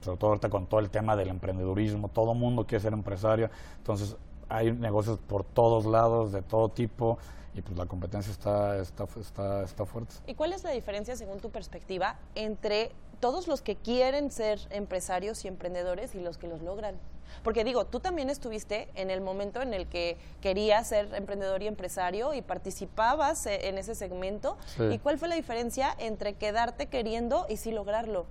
Sobre 0.00 0.18
todo 0.18 0.30
ahorita 0.30 0.50
con 0.50 0.66
todo 0.66 0.80
el 0.80 0.90
tema 0.90 1.16
del 1.16 1.28
emprendedurismo, 1.28 2.08
todo 2.08 2.34
mundo 2.34 2.66
quiere 2.66 2.82
ser 2.82 2.92
empresario, 2.92 3.50
entonces 3.78 4.16
hay 4.48 4.72
negocios 4.72 5.18
por 5.18 5.44
todos 5.44 5.86
lados, 5.86 6.32
de 6.32 6.42
todo 6.42 6.68
tipo, 6.68 7.18
y 7.54 7.62
pues 7.62 7.76
la 7.76 7.86
competencia 7.86 8.32
está, 8.32 8.78
está, 8.78 9.06
está, 9.18 9.62
está 9.62 9.86
fuerte. 9.86 10.14
¿Y 10.26 10.34
cuál 10.34 10.52
es 10.52 10.64
la 10.64 10.70
diferencia, 10.70 11.16
según 11.16 11.38
tu 11.38 11.50
perspectiva, 11.50 12.16
entre 12.34 12.92
todos 13.22 13.46
los 13.46 13.62
que 13.62 13.76
quieren 13.76 14.32
ser 14.32 14.58
empresarios 14.70 15.44
y 15.44 15.48
emprendedores 15.48 16.16
y 16.16 16.20
los 16.20 16.38
que 16.38 16.48
los 16.48 16.60
logran? 16.60 16.96
Porque 17.44 17.62
digo, 17.62 17.86
tú 17.86 18.00
también 18.00 18.30
estuviste 18.30 18.88
en 18.96 19.10
el 19.10 19.20
momento 19.20 19.62
en 19.62 19.74
el 19.74 19.86
que 19.86 20.16
querías 20.40 20.88
ser 20.88 21.14
emprendedor 21.14 21.62
y 21.62 21.68
empresario 21.68 22.34
y 22.34 22.42
participabas 22.42 23.46
e, 23.46 23.68
en 23.68 23.78
ese 23.78 23.94
segmento. 23.94 24.56
¿Y 24.90 24.98
cuál 24.98 25.18
fue 25.18 25.28
la 25.28 25.36
diferencia 25.36 25.94
entre 25.98 26.34
quedarte 26.34 26.86
queriendo 26.86 27.46
y 27.48 27.58
sí 27.58 27.70
lograrlo? 27.70 28.26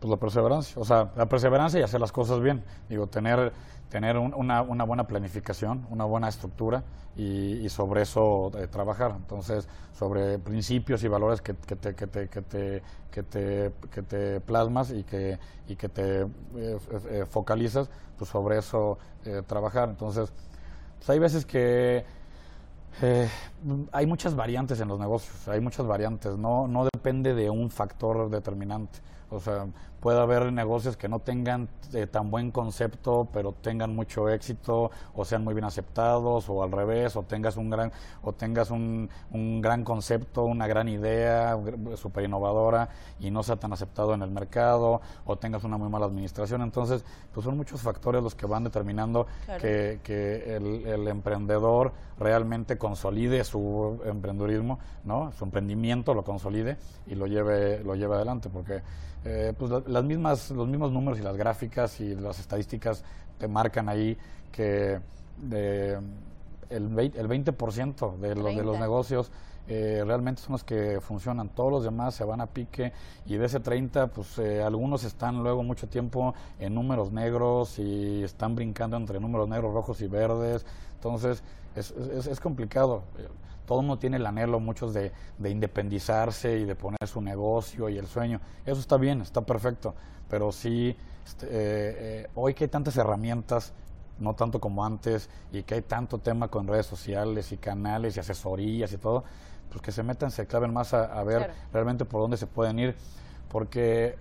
Pues 0.00 0.10
la 0.10 0.16
perseverancia, 0.16 0.80
o 0.80 0.84
sea, 0.84 1.12
la 1.14 1.28
perseverancia 1.28 1.78
y 1.78 1.82
hacer 1.82 2.00
las 2.00 2.10
cosas 2.10 2.40
bien. 2.40 2.64
Digo, 2.88 3.06
tener 3.06 3.52
tener 3.90 4.16
una, 4.16 4.62
una, 4.62 4.84
buena 4.84 5.06
planificación, 5.06 5.86
una 5.90 6.04
buena 6.04 6.28
estructura 6.28 6.84
y, 7.16 7.68
sobre 7.68 8.02
eso 8.02 8.50
eh, 8.56 8.68
trabajar. 8.68 9.14
Entonces, 9.16 9.68
sobre 9.92 10.38
principios 10.38 11.02
y 11.02 11.08
valores 11.08 11.42
que, 11.42 11.54
que, 11.54 11.76
te, 11.76 11.94
que, 11.94 12.06
te, 12.06 12.28
que, 12.28 12.40
te, 12.40 12.82
que, 13.90 14.02
te, 14.02 14.40
plasmas 14.40 14.92
y 14.92 15.02
que, 15.02 15.38
y 15.68 15.74
que 15.74 15.88
te 15.88 16.22
eh, 16.22 16.28
eh, 16.54 17.26
focalizas, 17.28 17.90
pues 18.16 18.30
sobre 18.30 18.58
eso 18.58 18.96
trabajar. 19.46 19.90
Entonces, 19.90 20.32
pues 20.96 21.10
hay 21.10 21.18
veces 21.18 21.44
que 21.44 22.04
hay 23.92 24.06
muchas 24.06 24.34
variantes 24.34 24.80
en 24.80 24.88
los 24.88 24.98
negocios, 24.98 25.46
hay 25.48 25.60
muchas 25.60 25.86
variantes, 25.86 26.38
no, 26.38 26.66
no 26.68 26.84
depende 26.84 27.34
de 27.34 27.50
un 27.50 27.70
factor 27.70 28.30
determinante. 28.30 29.00
O 29.30 29.38
sea, 29.38 29.66
puede 30.00 30.18
haber 30.18 30.52
negocios 30.52 30.96
que 30.96 31.08
no 31.08 31.18
tengan 31.20 31.68
eh, 31.92 32.06
tan 32.06 32.30
buen 32.30 32.50
concepto, 32.50 33.28
pero 33.32 33.52
tengan 33.52 33.94
mucho 33.94 34.28
éxito, 34.28 34.90
o 35.14 35.24
sean 35.24 35.44
muy 35.44 35.54
bien 35.54 35.64
aceptados, 35.64 36.48
o 36.48 36.62
al 36.62 36.72
revés, 36.72 37.16
o 37.16 37.22
tengas 37.22 37.56
un 37.56 37.70
gran, 37.70 37.92
o 38.22 38.32
tengas 38.32 38.70
un, 38.70 39.10
un 39.30 39.60
gran 39.60 39.84
concepto, 39.84 40.44
una 40.44 40.66
gran 40.66 40.88
idea 40.88 41.58
súper 41.96 42.24
innovadora 42.24 42.88
y 43.18 43.30
no 43.30 43.42
sea 43.42 43.56
tan 43.56 43.72
aceptado 43.72 44.14
en 44.14 44.22
el 44.22 44.30
mercado, 44.30 45.00
o 45.26 45.36
tengas 45.36 45.64
una 45.64 45.76
muy 45.76 45.88
mala 45.88 46.06
administración. 46.06 46.62
Entonces, 46.62 47.04
pues 47.32 47.44
son 47.44 47.56
muchos 47.56 47.82
factores 47.82 48.22
los 48.22 48.34
que 48.34 48.46
van 48.46 48.64
determinando 48.64 49.26
que, 49.60 50.00
que 50.02 50.56
el, 50.56 50.86
el, 50.86 51.08
emprendedor 51.08 51.92
realmente 52.18 52.78
consolide 52.78 53.44
su 53.44 54.00
emprendurismo, 54.04 54.78
¿no? 55.04 55.32
Su 55.32 55.44
emprendimiento 55.44 56.14
lo 56.14 56.24
consolide 56.24 56.76
y 57.06 57.14
lo 57.14 57.26
lleve, 57.26 57.82
lo 57.84 57.94
lleve 57.94 58.14
adelante, 58.14 58.48
porque 58.48 58.82
eh, 59.24 59.52
pues 59.58 59.70
las 59.90 60.04
mismas, 60.04 60.50
los 60.50 60.68
mismos 60.68 60.92
números 60.92 61.18
y 61.18 61.22
las 61.22 61.36
gráficas 61.36 62.00
y 62.00 62.14
las 62.14 62.38
estadísticas 62.38 63.04
te 63.38 63.48
marcan 63.48 63.88
ahí 63.88 64.16
que 64.52 65.00
de, 65.36 65.98
el, 66.68 66.88
20, 66.88 67.20
el 67.20 67.28
20% 67.28 68.16
de 68.18 68.34
los, 68.34 68.56
de 68.56 68.62
los 68.62 68.78
negocios 68.78 69.30
eh, 69.68 70.02
realmente 70.04 70.42
son 70.42 70.52
los 70.52 70.64
que 70.64 71.00
funcionan. 71.00 71.48
Todos 71.48 71.70
los 71.70 71.84
demás 71.84 72.14
se 72.14 72.24
van 72.24 72.40
a 72.40 72.46
pique 72.46 72.92
y 73.26 73.36
de 73.36 73.46
ese 73.46 73.60
30, 73.60 74.08
pues 74.08 74.38
eh, 74.38 74.62
algunos 74.62 75.04
están 75.04 75.42
luego 75.42 75.62
mucho 75.62 75.88
tiempo 75.88 76.34
en 76.58 76.74
números 76.74 77.12
negros 77.12 77.78
y 77.78 78.22
están 78.22 78.54
brincando 78.54 78.96
entre 78.96 79.20
números 79.20 79.48
negros, 79.48 79.72
rojos 79.72 80.00
y 80.00 80.06
verdes. 80.06 80.64
Entonces 80.94 81.42
es, 81.74 81.92
es, 81.92 82.26
es 82.26 82.40
complicado 82.40 83.02
todo 83.66 83.80
el 83.80 83.86
mundo 83.86 83.98
tiene 83.98 84.16
el 84.16 84.26
anhelo, 84.26 84.60
muchos 84.60 84.92
de, 84.94 85.12
independizarse 85.44 86.58
y 86.58 86.64
de 86.64 86.74
poner 86.74 87.06
su 87.06 87.20
negocio 87.20 87.88
y 87.88 87.98
el 87.98 88.06
sueño. 88.06 88.40
Eso 88.66 88.80
está 88.80 88.96
bien, 88.96 89.20
está 89.20 89.42
perfecto, 89.42 89.94
pero 90.28 90.52
sí, 90.52 90.96
este, 91.26 91.46
eh, 91.46 91.50
eh, 91.52 92.30
hoy 92.34 92.54
que 92.54 92.64
hay 92.64 92.68
tantas 92.68 92.96
herramientas, 92.96 93.72
no 94.18 94.34
tanto 94.34 94.60
como 94.60 94.84
antes, 94.84 95.30
y 95.52 95.62
que 95.62 95.76
hay 95.76 95.82
tanto 95.82 96.18
tema 96.18 96.48
con 96.48 96.66
redes 96.66 96.86
sociales 96.86 97.52
y 97.52 97.56
canales 97.56 98.16
y 98.16 98.20
asesorías 98.20 98.92
y 98.92 98.98
todo, 98.98 99.24
pues 99.70 99.82
que 99.82 99.92
se 99.92 100.02
metan, 100.02 100.30
se 100.30 100.46
claven 100.46 100.72
más 100.72 100.92
a, 100.92 101.22
ver 101.22 101.52
realmente 101.72 102.04
por 102.04 102.20
dónde 102.20 102.36
se 102.36 102.46
pueden 102.46 102.78
ir, 102.78 102.96
porque 103.48 104.16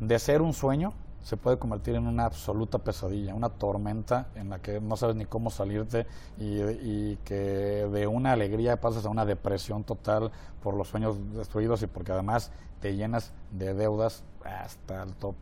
de 0.00 0.18
ser 0.18 0.42
un 0.42 0.52
sueño, 0.52 0.92
se 1.22 1.36
puede 1.36 1.58
convertir 1.58 1.94
en 1.94 2.06
una 2.06 2.24
absoluta 2.24 2.78
pesadilla, 2.78 3.34
una 3.34 3.50
tormenta 3.50 4.28
en 4.34 4.50
la 4.50 4.58
que 4.60 4.80
no 4.80 4.96
sabes 4.96 5.16
ni 5.16 5.26
cómo 5.26 5.50
salirte 5.50 6.06
y, 6.38 7.16
que 7.24 7.34
de 7.34 8.06
una 8.06 8.32
alegría 8.32 8.80
pasas 8.80 9.04
a 9.04 9.10
una 9.10 9.26
depresión 9.26 9.84
total 9.84 10.30
por 10.62 10.74
los 10.74 10.88
sueños 10.88 11.16
destruidos 11.34 11.82
y 11.82 11.86
porque 11.86 12.12
además 12.12 12.50
te 12.80 12.96
llenas 12.96 13.32
de 13.50 13.74
deudas 13.74 14.24
hasta 14.44 15.02
el 15.02 15.14
top. 15.14 15.34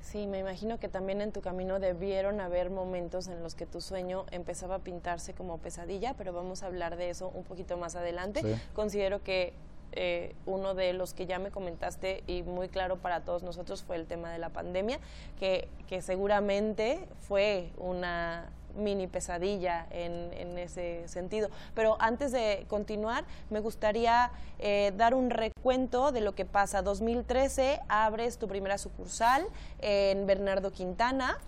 Sí, 0.00 0.26
me 0.26 0.38
imagino 0.38 0.78
que 0.78 0.88
también 0.88 1.20
en 1.20 1.32
tu 1.32 1.42
camino 1.42 1.78
debieron 1.80 2.40
haber 2.40 2.70
momentos 2.70 3.28
en 3.28 3.42
los 3.42 3.54
que 3.54 3.66
tu 3.66 3.82
sueño 3.82 4.24
empezaba 4.30 4.76
a 4.76 4.78
pintarse 4.78 5.34
como 5.34 5.58
pesadilla, 5.58 6.14
pero 6.14 6.32
vamos 6.32 6.62
a 6.62 6.66
hablar 6.66 6.96
de 6.96 7.10
eso 7.10 7.30
un 7.34 7.44
poquito 7.44 7.76
más 7.76 7.94
adelante. 7.94 8.58
Considero 8.74 9.22
que 9.22 9.52
eh, 9.92 10.34
uno 10.46 10.74
de 10.74 10.92
los 10.92 11.14
que 11.14 11.26
ya 11.26 11.38
me 11.38 11.50
comentaste 11.50 12.22
y 12.26 12.42
muy 12.42 12.68
claro 12.68 12.96
para 12.96 13.20
todos 13.20 13.42
nosotros 13.42 13.82
fue 13.82 13.96
el 13.96 14.06
tema 14.06 14.32
de 14.32 14.38
la 14.38 14.50
pandemia, 14.50 14.98
que, 15.38 15.68
que 15.88 16.02
seguramente 16.02 17.08
fue 17.20 17.70
una 17.78 18.50
mini 18.76 19.06
pesadilla 19.06 19.86
en, 19.90 20.32
en, 20.32 20.58
ese 20.58 21.06
sentido. 21.08 21.48
Pero 21.74 21.96
antes 22.00 22.32
de 22.32 22.64
continuar, 22.68 23.24
me 23.50 23.60
gustaría 23.60 24.30
eh, 24.58 24.92
dar 24.96 25.14
un 25.14 25.30
recuento 25.30 26.12
de 26.12 26.20
lo 26.20 26.34
que 26.34 26.44
pasa. 26.44 26.82
2013 26.82 27.80
abres 27.88 28.38
tu 28.38 28.48
primera 28.48 28.78
sucursal 28.78 29.46
en 29.80 30.26
Bernardo 30.26 30.70
Quintana 30.70 31.38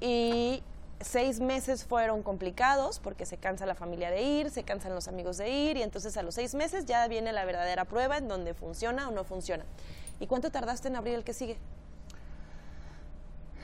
y 0.00 0.62
seis 1.00 1.40
meses 1.40 1.84
fueron 1.84 2.22
complicados 2.22 2.98
porque 2.98 3.26
se 3.26 3.36
cansa 3.36 3.66
la 3.66 3.74
familia 3.74 4.10
de 4.10 4.22
ir, 4.22 4.50
se 4.50 4.62
cansan 4.62 4.94
los 4.94 5.08
amigos 5.08 5.36
de 5.36 5.50
ir 5.50 5.76
y 5.76 5.82
entonces 5.82 6.16
a 6.16 6.22
los 6.22 6.34
seis 6.34 6.54
meses 6.54 6.86
ya 6.86 7.06
viene 7.08 7.32
la 7.32 7.44
verdadera 7.44 7.84
prueba 7.84 8.18
en 8.18 8.28
donde 8.28 8.54
funciona 8.54 9.08
o 9.08 9.10
no 9.10 9.24
funciona. 9.24 9.64
¿Y 10.20 10.26
cuánto 10.26 10.50
tardaste 10.50 10.88
en 10.88 10.96
abrir 10.96 11.14
el 11.14 11.24
que 11.24 11.34
sigue? 11.34 11.58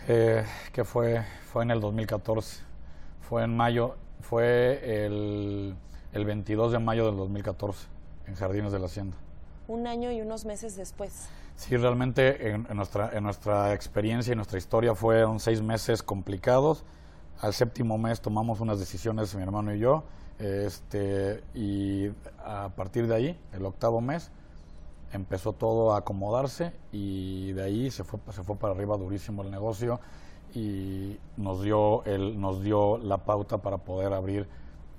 Eh, 0.08 0.44
que 0.72 0.84
fue, 0.84 1.24
fue 1.52 1.62
en 1.62 1.70
el 1.70 1.80
2014. 1.80 2.60
Fue 3.20 3.44
en 3.44 3.56
mayo, 3.56 3.96
fue 4.20 5.06
el, 5.06 5.74
el 6.12 6.24
22 6.24 6.72
de 6.72 6.78
mayo 6.78 7.06
del 7.06 7.16
2014 7.16 7.86
en 8.26 8.34
Jardines 8.34 8.72
de 8.72 8.78
la 8.78 8.86
Hacienda. 8.86 9.16
Un 9.68 9.86
año 9.86 10.10
y 10.10 10.20
unos 10.20 10.44
meses 10.44 10.76
después. 10.76 11.28
Sí, 11.56 11.76
realmente 11.76 12.50
en, 12.50 12.66
en 12.68 12.76
nuestra, 12.76 13.10
en 13.12 13.22
nuestra 13.22 13.72
experiencia 13.72 14.32
y 14.32 14.36
nuestra 14.36 14.58
historia 14.58 14.94
fueron 14.94 15.40
seis 15.40 15.62
meses 15.62 16.02
complicados 16.02 16.84
al 17.40 17.54
séptimo 17.54 17.98
mes 17.98 18.20
tomamos 18.20 18.60
unas 18.60 18.78
decisiones, 18.78 19.34
mi 19.34 19.42
hermano 19.42 19.74
y 19.74 19.78
yo, 19.78 20.04
este, 20.38 21.42
y 21.54 22.08
a 22.44 22.70
partir 22.74 23.06
de 23.06 23.14
ahí, 23.14 23.40
el 23.52 23.64
octavo 23.64 24.00
mes, 24.00 24.30
empezó 25.12 25.52
todo 25.52 25.92
a 25.92 25.98
acomodarse 25.98 26.72
y 26.90 27.52
de 27.52 27.62
ahí 27.62 27.90
se 27.90 28.04
fue, 28.04 28.18
se 28.30 28.42
fue 28.42 28.56
para 28.56 28.74
arriba 28.74 28.96
durísimo 28.96 29.42
el 29.42 29.50
negocio 29.50 30.00
y 30.54 31.18
nos 31.36 31.62
dio, 31.62 32.04
el, 32.04 32.40
nos 32.40 32.62
dio 32.62 32.98
la 32.98 33.18
pauta 33.18 33.58
para 33.58 33.78
poder 33.78 34.12
abrir 34.12 34.46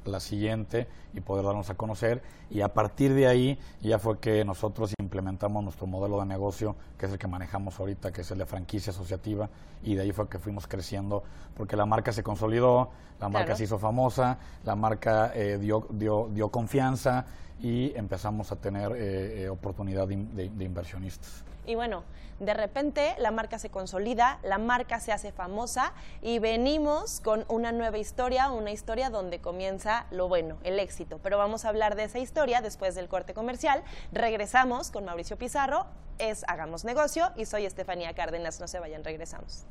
la 0.06 0.20
siguiente 0.20 0.88
y 1.14 1.22
poder 1.22 1.46
darnos 1.46 1.70
a 1.70 1.76
conocer. 1.76 2.22
Y 2.50 2.62
a 2.62 2.74
partir 2.74 3.14
de 3.14 3.28
ahí 3.28 3.60
ya 3.82 4.00
fue 4.00 4.20
que 4.20 4.44
nosotros 4.46 4.94
implementamos 5.00 5.64
nuestro 5.64 5.88
modelo 5.88 6.20
de 6.20 6.26
negocio, 6.26 6.76
que 6.98 7.06
es 7.06 7.12
el 7.12 7.18
que 7.18 7.28
manejamos 7.28 7.80
ahorita, 7.80 8.12
que 8.12 8.22
es 8.22 8.32
el 8.32 8.38
de 8.38 8.46
franquicia 8.46 8.92
asociativa, 8.92 9.50
y 9.84 9.96
de 9.96 10.04
ahí 10.04 10.12
fue 10.12 10.28
que 10.28 10.40
fuimos 10.40 10.68
creciendo, 10.68 11.24
porque 11.56 11.76
la 11.76 11.86
marca 11.86 12.12
se 12.12 12.24
consolidó, 12.24 12.90
la 13.20 13.30
marca 13.30 13.56
se 13.56 13.64
hizo 13.64 13.80
famosa, 13.80 14.38
la 14.66 14.76
marca 14.76 15.32
eh, 15.34 15.58
dio, 15.60 15.88
dio, 15.90 16.30
dio 16.34 16.50
confianza 16.50 17.26
y 17.62 17.96
empezamos 17.96 18.52
a 18.52 18.58
tener 18.58 18.92
eh, 18.94 19.44
eh, 19.44 19.50
oportunidad 19.50 20.08
de 20.08 20.66
inversionistas. 20.66 21.44
Y 21.66 21.76
bueno, 21.76 22.04
de 22.40 22.54
repente 22.54 23.16
la 23.20 23.32
marca 23.32 23.60
se 23.60 23.70
consolida, 23.70 24.40
la 24.44 24.58
marca 24.58 25.00
se 25.00 25.12
hace 25.12 25.32
famosa 25.32 25.94
y 26.22 26.40
venimos 26.40 27.20
con 27.22 27.46
una 27.48 27.72
nueva 27.72 27.98
historia, 27.98 28.52
una 28.52 28.72
historia 28.72 29.10
donde 29.10 29.40
comienza 29.40 30.06
lo 30.12 30.28
bueno, 30.28 30.58
el 30.64 30.80
éxito. 30.80 31.20
Pero 31.24 31.38
vamos 31.38 31.66
a 31.66 31.70
hablar 31.70 31.96
de 31.96 32.04
esa 32.04 32.20
historia 32.20 32.62
después 32.62 32.96
del 32.96 33.08
corte 33.08 33.34
comercial. 33.34 33.84
Regresamos 34.12 34.92
con 34.92 35.06
Mauricio 35.06 35.38
Pizarro, 35.38 35.86
es 36.18 36.44
Hagamos 36.48 36.86
Negocio 36.86 37.32
y 37.36 37.46
soy 37.46 37.66
Estefanía 37.66 38.14
Cárdenas. 38.14 38.60
No 38.60 38.68
se 38.68 38.80
vayan, 38.80 39.04
regresamos. 39.04 39.66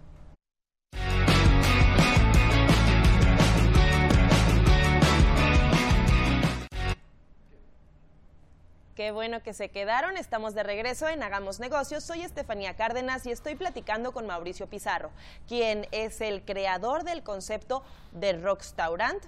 Qué 9.02 9.10
bueno 9.10 9.42
que 9.42 9.52
se 9.52 9.68
quedaron. 9.68 10.16
Estamos 10.16 10.54
de 10.54 10.62
regreso 10.62 11.08
en 11.08 11.24
Hagamos 11.24 11.58
Negocios. 11.58 12.04
Soy 12.04 12.22
Estefanía 12.22 12.76
Cárdenas 12.76 13.26
y 13.26 13.32
estoy 13.32 13.56
platicando 13.56 14.12
con 14.12 14.28
Mauricio 14.28 14.68
Pizarro, 14.68 15.10
quien 15.48 15.88
es 15.90 16.20
el 16.20 16.44
creador 16.44 17.02
del 17.02 17.24
concepto 17.24 17.82
de 18.12 18.34
Rockstaurant, 18.34 19.20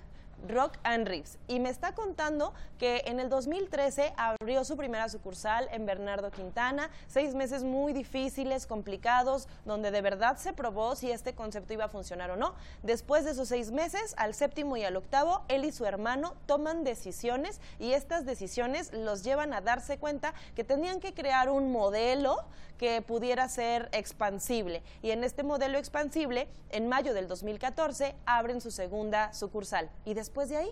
Rock 0.49 0.79
and 0.83 1.07
Reeves 1.07 1.39
y 1.49 1.61
me 1.61 1.71
está 1.71 1.95
contando 1.95 2.53
que 2.79 3.03
en 3.07 3.21
el 3.21 3.29
2013 3.29 4.13
abrió 4.17 4.65
su 4.65 4.77
primera 4.77 5.09
sucursal 5.09 5.69
en 5.73 5.87
Bernardo 5.87 6.31
Quintana, 6.31 6.91
seis 7.07 7.35
meses 7.35 7.63
muy 7.63 7.93
difíciles, 7.93 8.67
complicados, 8.67 9.49
donde 9.65 9.91
de 9.91 10.03
verdad 10.03 10.37
se 10.37 10.53
probó 10.53 10.97
si 10.97 11.11
este 11.11 11.35
concepto 11.35 11.73
iba 11.73 11.85
a 11.85 11.89
funcionar 11.89 12.31
o 12.31 12.37
no. 12.37 12.55
Después 12.83 13.25
de 13.25 13.31
esos 13.31 13.49
seis 13.49 13.71
meses, 13.71 14.15
al 14.19 14.35
séptimo 14.35 14.77
y 14.77 14.85
al 14.85 14.97
octavo, 14.97 15.43
él 15.49 15.65
y 15.65 15.73
su 15.73 15.87
hermano 15.87 16.35
toman 16.47 16.85
decisiones 16.85 17.61
y 17.79 17.93
estas 17.93 18.27
decisiones 18.27 18.93
los 18.93 19.25
llevan 19.25 19.55
a 19.55 19.61
darse 19.61 19.99
cuenta 19.99 20.35
que 20.55 20.65
tenían 20.65 21.01
que 21.01 21.15
crear 21.15 21.49
un 21.49 21.73
modelo 21.73 22.37
que 22.79 23.03
pudiera 23.03 23.49
ser 23.49 23.89
expansible. 23.93 24.83
Y 25.01 25.13
en 25.13 25.23
este 25.23 25.43
modelo 25.43 25.79
expansible, 25.79 26.49
en 26.71 26.89
mayo 26.89 27.15
del 27.15 27.29
2014, 27.29 28.15
abren 28.27 28.61
su 28.61 28.71
segunda 28.71 29.33
sucursal. 29.33 29.91
¿Y 30.05 30.15
después 30.15 30.34
de 30.49 30.57
ahí? 30.57 30.71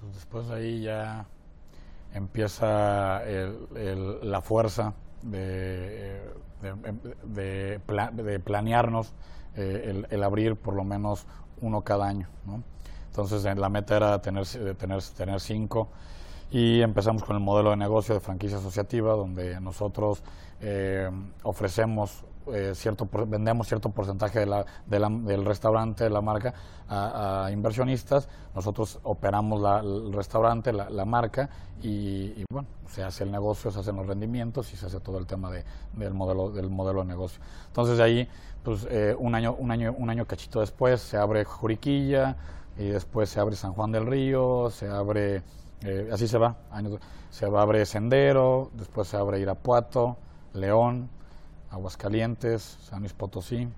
Pues 0.00 0.14
después 0.14 0.48
de 0.48 0.54
ahí 0.54 0.82
ya 0.82 1.26
empieza 2.14 3.22
la 4.22 4.40
fuerza 4.40 4.94
de, 5.22 6.20
de, 7.24 8.40
planearnos 8.44 9.12
eh, 9.56 10.04
el, 10.10 10.22
abrir 10.22 10.56
por 10.56 10.74
lo 10.74 10.84
menos 10.84 11.26
uno 11.60 11.82
cada 11.82 12.06
año. 12.06 12.28
Entonces 13.08 13.44
la 13.56 13.68
meta 13.68 13.96
era 13.96 14.20
tener, 14.20 14.46
tener, 14.76 15.02
tener 15.02 15.40
cinco 15.40 15.88
y 16.50 16.80
empezamos 16.82 17.24
con 17.24 17.36
el 17.36 17.42
modelo 17.42 17.70
de 17.70 17.76
negocio 17.76 18.14
de 18.14 18.20
franquicia 18.20 18.58
asociativa 18.58 19.14
donde 19.14 19.60
nosotros 19.60 20.22
eh, 20.60 21.10
ofrecemos 21.42 22.24
eh, 22.52 22.72
cierto 22.74 23.08
vendemos 23.26 23.66
cierto 23.68 23.90
porcentaje 23.90 24.40
de 24.40 24.46
la, 24.46 24.64
del 24.86 25.44
restaurante 25.44 26.04
de 26.04 26.10
la 26.10 26.20
marca 26.20 26.54
a, 26.88 27.50
inversionistas 27.52 28.28
nosotros 28.54 28.98
operamos 29.02 29.62
el 29.84 30.12
restaurante 30.12 30.72
la, 30.72 31.04
marca 31.04 31.48
y, 31.82 32.44
bueno 32.50 32.68
se 32.88 33.02
hace 33.02 33.24
el 33.24 33.30
negocio 33.30 33.70
se 33.70 33.80
hacen 33.80 33.96
los 33.96 34.06
rendimientos 34.06 34.72
y 34.72 34.76
se 34.76 34.86
hace 34.86 35.00
todo 35.00 35.18
el 35.18 35.26
tema 35.26 35.50
de, 35.50 35.64
del 35.94 36.14
modelo 36.14 36.50
del 36.50 36.70
modelo 36.70 37.00
de 37.00 37.06
negocio 37.06 37.40
entonces 37.66 37.98
de 37.98 38.04
ahí 38.04 38.28
pues 38.62 38.86
eh, 38.90 39.14
un 39.18 39.34
año 39.34 39.54
un 39.58 39.70
año 39.70 39.94
un 39.98 40.10
año 40.10 40.24
cachito 40.26 40.60
después 40.60 41.00
se 41.00 41.16
abre 41.16 41.44
Juriquilla 41.44 42.36
y 42.78 42.88
después 42.88 43.28
se 43.28 43.40
abre 43.40 43.56
San 43.56 43.72
Juan 43.72 43.92
del 43.92 44.06
Río 44.06 44.70
se 44.70 44.88
abre 44.88 45.42
eh, 45.82 46.08
así 46.12 46.26
se 46.26 46.38
va. 46.38 46.56
Se 47.30 47.46
abre 47.46 47.84
Sendero, 47.86 48.70
después 48.74 49.08
se 49.08 49.16
abre 49.16 49.40
Irapuato, 49.40 50.16
León, 50.54 51.10
Aguascalientes, 51.70 52.78
San 52.82 53.00
Luis 53.00 53.12
Potosí. 53.12 53.68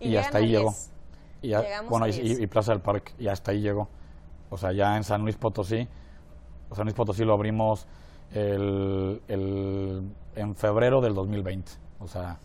Y, 0.00 0.16
hasta 0.16 0.38
ahí 0.38 0.48
llegó. 0.48 0.74
Y, 1.42 1.52
bueno, 1.88 2.06
y, 2.08 2.46
Plaza 2.46 2.72
del 2.72 2.80
Parque, 2.80 3.12
y 3.18 3.28
hasta 3.28 3.50
ahí 3.50 3.60
llegó. 3.60 3.88
O 4.50 4.58
sea, 4.58 4.72
ya 4.72 4.96
en 4.96 5.04
San 5.04 5.22
Luis 5.22 5.36
Potosí, 5.36 5.88
San 6.74 6.84
Luis 6.84 6.94
Potosí 6.94 7.24
lo 7.24 7.32
abrimos 7.32 7.86
el, 8.32 9.22
el, 9.28 10.02
en 10.36 10.54
febrero 10.54 11.00
del 11.00 11.14
2020. 11.14 11.72
O 12.00 12.08
sea, 12.08 12.38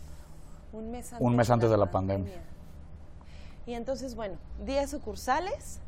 un 0.71 0.91
mes 0.91 1.49
antes, 1.49 1.69
de, 1.69 1.77
la, 1.77 1.89
pandemia. 1.89 2.25
pandemia. 2.25 2.41
Y 3.65 3.73
entonces, 3.73 4.15
bueno, 4.15 4.37
10 4.65 4.89
sucursales, 4.89 5.79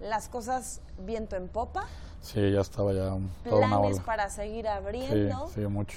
las 0.00 0.28
cosas 0.28 0.80
viento 0.98 1.36
en 1.36 1.48
popa. 1.48 1.86
Sí, 2.20 2.50
ya 2.50 2.60
estaba 2.60 2.92
ya 2.92 3.16
toda 3.48 3.66
una 3.66 3.78
ola. 3.80 4.02
para 4.02 4.28
seguir 4.28 4.68
abriendo. 4.68 5.50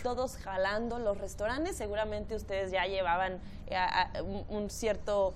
Todos 0.03 0.37
jalando 0.37 0.99
los 0.99 1.17
restaurantes. 1.17 1.75
Seguramente 1.75 2.35
ustedes 2.35 2.71
ya 2.71 2.85
llevaban 2.85 3.39
eh, 3.67 3.77
un 4.49 4.69
cierto 4.69 5.33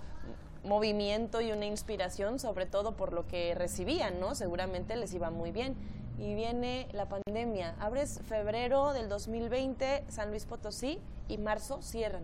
movimiento 0.63 1.41
y 1.41 1.51
una 1.51 1.65
inspiración, 1.65 2.39
sobre 2.39 2.65
todo 2.65 2.93
por 2.93 3.13
lo 3.13 3.27
que 3.27 3.55
recibían, 3.55 4.19
¿no? 4.19 4.35
Seguramente 4.35 4.95
les 4.95 5.13
iba 5.13 5.29
muy 5.29 5.51
bien. 5.51 5.75
Y 6.17 6.33
viene 6.33 6.87
la 6.93 7.07
pandemia. 7.07 7.75
Abres 7.79 8.21
febrero 8.27 8.93
del 8.93 9.09
2020 9.09 10.05
San 10.07 10.29
Luis 10.29 10.45
Potosí 10.45 10.99
y 11.27 11.37
marzo 11.37 11.81
cierran. 11.81 12.23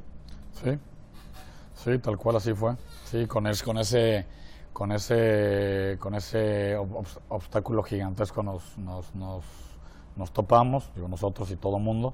Sí, 0.64 0.78
sí, 1.76 1.98
tal 2.00 2.18
cual 2.18 2.38
así 2.38 2.54
fue. 2.54 2.76
Sí, 3.10 3.26
con, 3.28 3.48
es, 3.48 3.62
con 3.62 3.78
ese 3.78 4.26
con 4.74 4.92
ese, 4.92 5.98
con 6.00 6.16
ese 6.16 6.78
obstáculo 7.30 7.84
gigantesco 7.84 8.44
nos, 8.44 8.78
nos, 8.78 9.14
nos, 9.16 9.44
nos 10.16 10.32
topamos, 10.32 10.92
digo 10.96 11.08
nosotros 11.08 11.52
y 11.52 11.56
todo 11.56 11.80
mundo. 11.80 12.14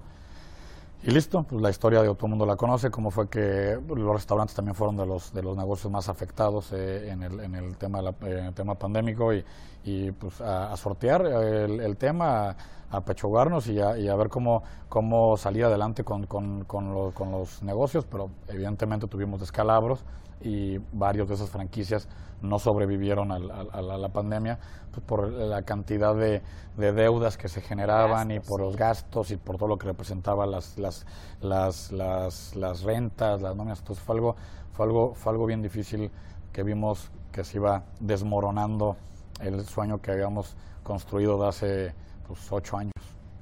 Y 1.03 1.11
listo, 1.11 1.43
pues 1.43 1.61
la 1.61 1.69
historia 1.69 2.01
de 2.01 2.13
todo 2.15 2.27
mundo 2.27 2.45
la 2.45 2.55
conoce, 2.55 2.89
cómo 2.89 3.11
fue 3.11 3.29
que 3.29 3.79
los 3.87 4.13
restaurantes 4.13 4.55
también 4.55 4.73
fueron 4.73 4.97
de 4.97 5.05
los, 5.05 5.31
de 5.31 5.43
los 5.43 5.55
negocios 5.55 5.91
más 5.91 6.09
afectados 6.09 6.73
eh, 6.73 7.11
en, 7.11 7.21
el, 7.21 7.39
en, 7.39 7.53
el 7.53 7.77
tema 7.77 7.99
el 7.99 8.53
tema 8.55 8.73
pandémico 8.73 9.31
y, 9.31 9.45
y 9.83 10.11
pues 10.11 10.41
a, 10.41 10.75
sortear 10.75 11.23
el, 11.27 11.97
tema, 11.97 12.55
a, 12.89 13.01
pechogarnos 13.01 13.67
y 13.67 13.79
a, 13.79 13.95
y 13.99 14.07
a, 14.07 14.15
ver 14.15 14.29
cómo, 14.29 14.63
cómo 14.89 15.37
salir 15.37 15.65
adelante 15.65 16.03
con, 16.03 16.25
con, 16.25 16.63
con, 16.65 17.11
con 17.11 17.31
los 17.31 17.61
negocios, 17.61 18.03
pero 18.09 18.31
evidentemente 18.47 19.07
tuvimos 19.07 19.39
descalabros 19.39 20.03
y 20.41 20.79
varios 20.91 21.27
de 21.27 21.35
esas 21.35 21.49
franquicias 21.49 22.07
no 22.41 22.59
sobrevivieron 22.59 23.31
a, 23.31 23.39
la, 23.39 24.09
pandemia 24.09 24.59
pues, 24.91 25.03
por 25.05 25.29
la 25.31 25.63
cantidad 25.63 26.15
de, 26.15 26.41
deudas 26.77 27.37
que 27.37 27.49
se 27.49 27.61
generaban 27.61 28.31
y 28.31 28.39
por 28.39 28.61
los 28.61 28.75
gastos 28.75 29.31
y 29.31 29.37
por 29.37 29.57
todo 29.57 29.69
lo 29.69 29.77
que 29.77 29.87
representaban 29.87 30.51
las, 30.51 30.77
las, 30.77 31.05
las, 31.41 31.91
las, 31.91 32.55
las 32.55 32.81
rentas, 32.83 33.41
las 33.41 33.55
nóminas. 33.55 33.79
Entonces 33.79 34.03
fue 34.03 34.15
algo, 34.15 34.35
fue, 34.73 34.85
algo, 34.85 35.13
fue 35.15 35.31
algo 35.31 35.45
bien 35.45 35.61
difícil 35.61 36.11
que 36.53 36.63
vimos 36.63 37.09
que 37.31 37.43
se 37.43 37.57
iba 37.57 37.83
desmoronando 37.99 38.97
el 39.39 39.65
sueño 39.65 40.01
que 40.01 40.11
habíamos 40.11 40.55
construido 40.83 41.41
de 41.41 41.47
hace 41.47 41.95
pues, 42.27 42.51
ocho 42.51 42.77
años. 42.77 42.93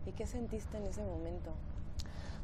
¿Y 0.06 0.12
qué 0.12 0.26
sentiste 0.26 0.78
en 0.78 0.86
ese 0.86 1.04
momento? 1.04 1.52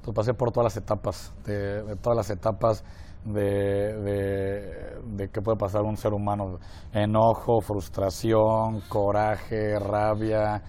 Pues 0.01 0.15
pasé 0.15 0.33
por 0.33 0.51
todas 0.51 0.73
las 0.73 0.77
etapas, 0.77 1.31
de 1.45 1.95
todas 2.01 2.17
las 2.17 2.29
etapas 2.29 2.83
de, 3.25 4.99
de, 5.05 5.29
qué 5.29 5.41
puede 5.41 5.57
pasar 5.57 5.83
un 5.83 5.97
ser 5.97 6.13
humano. 6.13 6.59
Enojo, 6.93 7.61
frustración, 7.61 8.81
coraje, 8.89 9.77
rabia, 9.79 10.61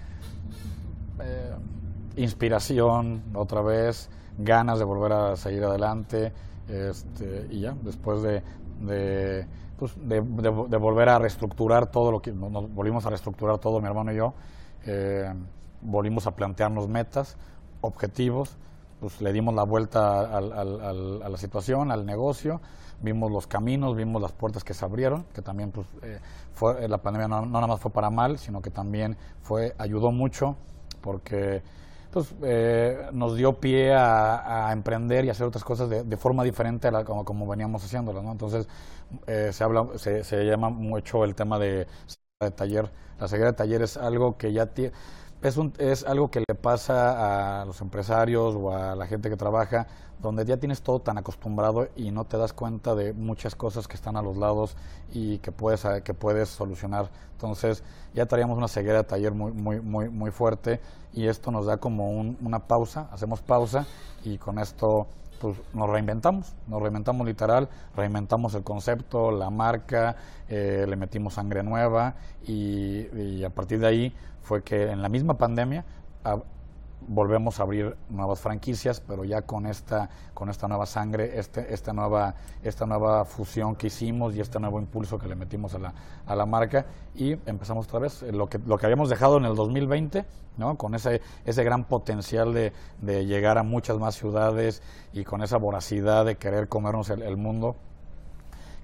eh, 1.21 1.55
inspiración, 2.17 3.23
otra 3.35 3.63
vez, 3.63 4.11
ganas 4.39 4.79
de 4.79 4.85
volver 4.85 5.13
a 5.13 5.37
seguir 5.37 5.65
adelante. 5.65 6.33
Este, 6.69 7.47
y 7.51 7.61
ya, 7.61 7.75
después 7.83 8.23
de, 8.23 8.43
de, 8.81 9.47
pues, 9.77 9.97
volver 9.99 11.09
a 11.09 11.19
reestructurar 11.19 11.91
todo 11.91 12.13
lo 12.13 12.21
que 12.21 12.33
volvimos 12.33 13.05
a 13.07 13.11
reestructurar 13.11 13.59
todo 13.59 13.81
mi 13.81 13.87
hermano 13.87 14.13
y 14.13 14.17
yo, 14.17 14.35
eh, 14.87 15.33
volvimos 15.81 16.27
a 16.27 16.33
plantearnos 16.33 16.89
metas, 16.89 17.37
objetivos 17.81 18.57
pues 19.03 19.21
le 19.21 19.33
dimos 19.33 19.53
la 19.53 19.65
vuelta 19.65 20.21
a 20.21 20.41
la 20.41 21.37
situación, 21.37 21.91
al 21.91 22.07
negocio, 22.07 22.61
vimos 23.01 23.33
los 23.33 23.49
caminos, 23.49 23.97
vimos 23.97 24.23
las 24.23 24.31
puertas 24.31 24.63
que 24.63 24.75
se 24.75 24.85
abrieron, 24.85 25.25
que 25.35 25.43
también 25.43 25.73
pues, 25.73 25.89
eh, 26.03 26.21
fue, 26.55 26.87
la 26.87 26.99
pandemia 26.99 27.27
no, 27.27 27.45
nada 27.45 27.67
más 27.67 27.81
fue 27.81 27.91
para 27.91 28.11
mal, 28.11 28.39
sino 28.39 28.63
que 28.63 28.71
también 28.71 29.17
fue 29.43 29.75
ayudó 29.77 30.13
mucho 30.13 30.55
porque 31.01 31.65
pues, 32.13 32.33
eh, 32.45 33.09
nos 33.13 33.37
dio 33.37 33.55
pie 33.55 33.93
a, 33.93 34.71
emprender 34.71 35.25
y 35.25 35.31
hacer 35.31 35.49
otras 35.49 35.65
cosas 35.65 35.91
de, 35.91 36.17
forma 36.17 36.45
diferente 36.45 36.87
a 36.87 36.93
la, 36.93 37.05
como, 37.05 37.25
como 37.25 37.45
veníamos 37.49 37.85
haciéndolo. 37.85 38.23
¿no? 38.23 38.31
Entonces 38.31 38.69
eh, 39.27 39.51
se, 39.53 39.65
habla, 39.65 39.85
se, 39.97 40.23
se 40.23 40.45
llama 40.45 40.71
mucho 40.71 41.25
el 41.25 41.35
tema 41.35 41.59
de, 41.59 41.89
de 42.41 42.51
taller. 42.53 42.89
La 43.19 43.27
seguridad 43.27 43.51
de 43.51 43.57
taller 43.57 43.83
es 43.83 43.97
algo 43.97 44.37
que 44.37 44.53
ya 44.53 44.67
tiene 44.67 44.93
es, 45.43 45.57
un, 45.57 45.73
es 45.79 46.05
algo 46.05 46.31
que 46.31 46.41
le 46.47 46.55
pasa 46.55 47.61
a 47.61 47.65
los 47.65 47.81
empresarios 47.81 48.55
o 48.55 48.73
a 48.73 48.95
la 48.95 49.07
gente 49.07 49.29
que 49.29 49.37
trabaja, 49.37 49.87
donde 50.21 50.45
ya 50.45 50.57
tienes 50.57 50.83
todo 50.83 51.01
tan 51.01 51.19
acostumbrado 51.19 51.89
y 51.97 52.13
no 52.13 52.25
te 52.25 52.37
das 52.39 52.53
cuenta 52.53 52.95
de 52.95 53.13
muchas 53.13 53.57
cosas 53.57 53.89
que 53.89 53.97
están 53.97 54.17
a 54.17 54.23
los 54.23 54.37
lados 54.37 54.77
y 55.13 55.39
que 55.39 55.51
puedes, 55.51 55.85
que 56.05 56.15
puedes 56.15 56.49
solucionar. 56.49 57.11
Entonces, 57.33 57.83
ya 58.15 58.27
traíamos 58.27 58.57
una 58.57 58.69
ceguera 58.69 58.99
de 58.99 59.05
taller 59.05 59.35
muy, 59.35 59.53
muy, 59.53 59.81
muy, 59.81 60.09
muy 60.09 60.31
fuerte 60.31 60.81
y 61.13 61.27
esto 61.27 61.51
nos 61.51 61.67
da 61.67 61.79
como 61.79 62.11
una 62.11 62.61
pausa, 62.61 63.09
hacemos 63.11 63.43
pausa 63.43 63.85
y 64.25 64.39
con 64.39 64.61
esto 64.61 65.09
pues 65.43 65.57
nos 65.75 65.91
reinventamos, 65.91 66.55
nos 66.69 66.81
reinventamos 66.81 67.27
literal, 67.27 67.69
reinventamos 67.97 68.55
el 68.55 68.63
concepto, 68.63 69.33
la 69.33 69.51
marca, 69.51 70.15
eh, 70.49 70.87
le 70.89 70.95
metimos 70.95 71.35
sangre 71.35 71.65
nueva 71.65 72.15
y, 72.47 73.43
a 73.43 73.51
partir 73.51 73.81
de 73.81 73.87
ahí 73.89 74.15
fue 74.43 74.63
que 74.63 74.91
en 74.91 75.03
la 75.03 75.09
misma 75.09 75.35
pandemia 75.39 75.85
volvemos 77.09 77.59
a 77.59 77.65
abrir 77.65 77.97
nuevas 78.09 78.41
franquicias, 78.41 79.01
pero 79.01 79.25
ya 79.25 79.43
con 79.43 79.67
esta, 79.67 80.09
con 80.35 80.49
esta 80.49 80.69
nueva 80.69 80.87
sangre, 80.87 81.39
este, 81.39 81.73
esta, 81.73 81.93
nueva, 81.93 82.35
esta 82.63 82.87
nueva 82.87 83.25
fusión 83.25 83.77
que 83.77 83.89
hicimos 83.89 84.35
y 84.35 84.41
este 84.41 84.59
nuevo 84.61 84.79
impulso 84.79 85.19
que 85.19 85.29
le 85.29 85.35
metimos 85.35 85.75
a 85.75 85.79
la, 85.79 85.95
a 86.27 86.37
la 86.37 86.47
marca 86.47 86.87
y 87.15 87.33
empezamos 87.47 87.87
otra 87.87 88.01
vez 88.01 88.23
lo 88.23 88.49
que, 88.49 88.59
lo 88.59 88.79
que 88.79 88.87
habíamos 88.87 89.09
dejado 89.09 89.37
en 89.39 89.45
el 89.45 89.55
2020, 89.55 90.25
¿no? 90.59 90.77
con 90.77 90.95
ese, 90.95 91.21
ese 91.45 91.65
gran 91.65 91.85
potencial 91.85 92.53
de, 92.53 92.73
de 93.01 93.27
llegar 93.27 93.59
a 93.59 93.63
muchas 93.63 93.99
más 93.99 94.15
ciudades 94.15 94.83
y 95.13 95.25
con 95.25 95.43
esa 95.43 95.57
voracidad 95.59 96.25
de 96.25 96.37
querer 96.37 96.69
comernos 96.69 97.11
el, 97.11 97.37
mundo 97.37 97.77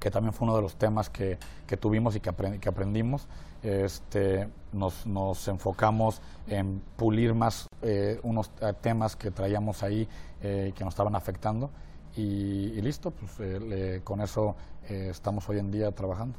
que 0.01 0.11
también 0.11 0.33
fue 0.33 0.47
uno 0.47 0.57
de 0.57 0.63
los 0.63 0.77
temas 0.77 1.11
que, 1.11 1.39
que 1.67 1.77
tuvimos 1.77 2.17
y 2.17 2.21
que, 2.21 2.33
que 2.61 2.69
aprendimos 2.69 3.29
este, 3.63 4.49
nos, 4.73 5.07
nos, 5.07 5.49
enfocamos 5.49 6.21
en 6.47 6.81
pulir 6.97 7.35
más 7.35 7.67
eh, 7.83 8.21
unos 8.23 8.51
eh, 8.61 8.73
temas 8.81 9.17
que 9.17 9.31
traíamos 9.31 9.83
ahí 9.83 10.09
eh, 10.43 10.73
que 10.77 10.85
nos 10.85 10.93
estaban 10.93 11.17
afectando 11.17 11.71
y, 12.17 12.81
listo, 12.81 13.13
pues 13.13 14.03
con 14.03 14.21
eso 14.21 14.57
estamos 14.89 15.49
hoy 15.49 15.61
en 15.61 15.71
día 15.71 15.93
trabajando. 15.93 16.37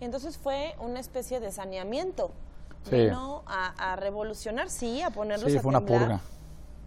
Y 0.00 0.04
entonces 0.04 0.36
fue 0.36 0.74
una 0.80 0.98
especie 0.98 1.38
de 1.38 1.52
saneamiento, 1.52 2.32
sí. 2.88 3.08
a, 3.46 3.94
revolucionar, 3.94 4.70
sí, 4.70 5.02
a 5.02 5.10
ponerlos 5.10 5.52
sí, 5.52 5.58
a 5.58 5.60
fue 5.60 5.68
una 5.68 5.82
purga. 5.82 6.20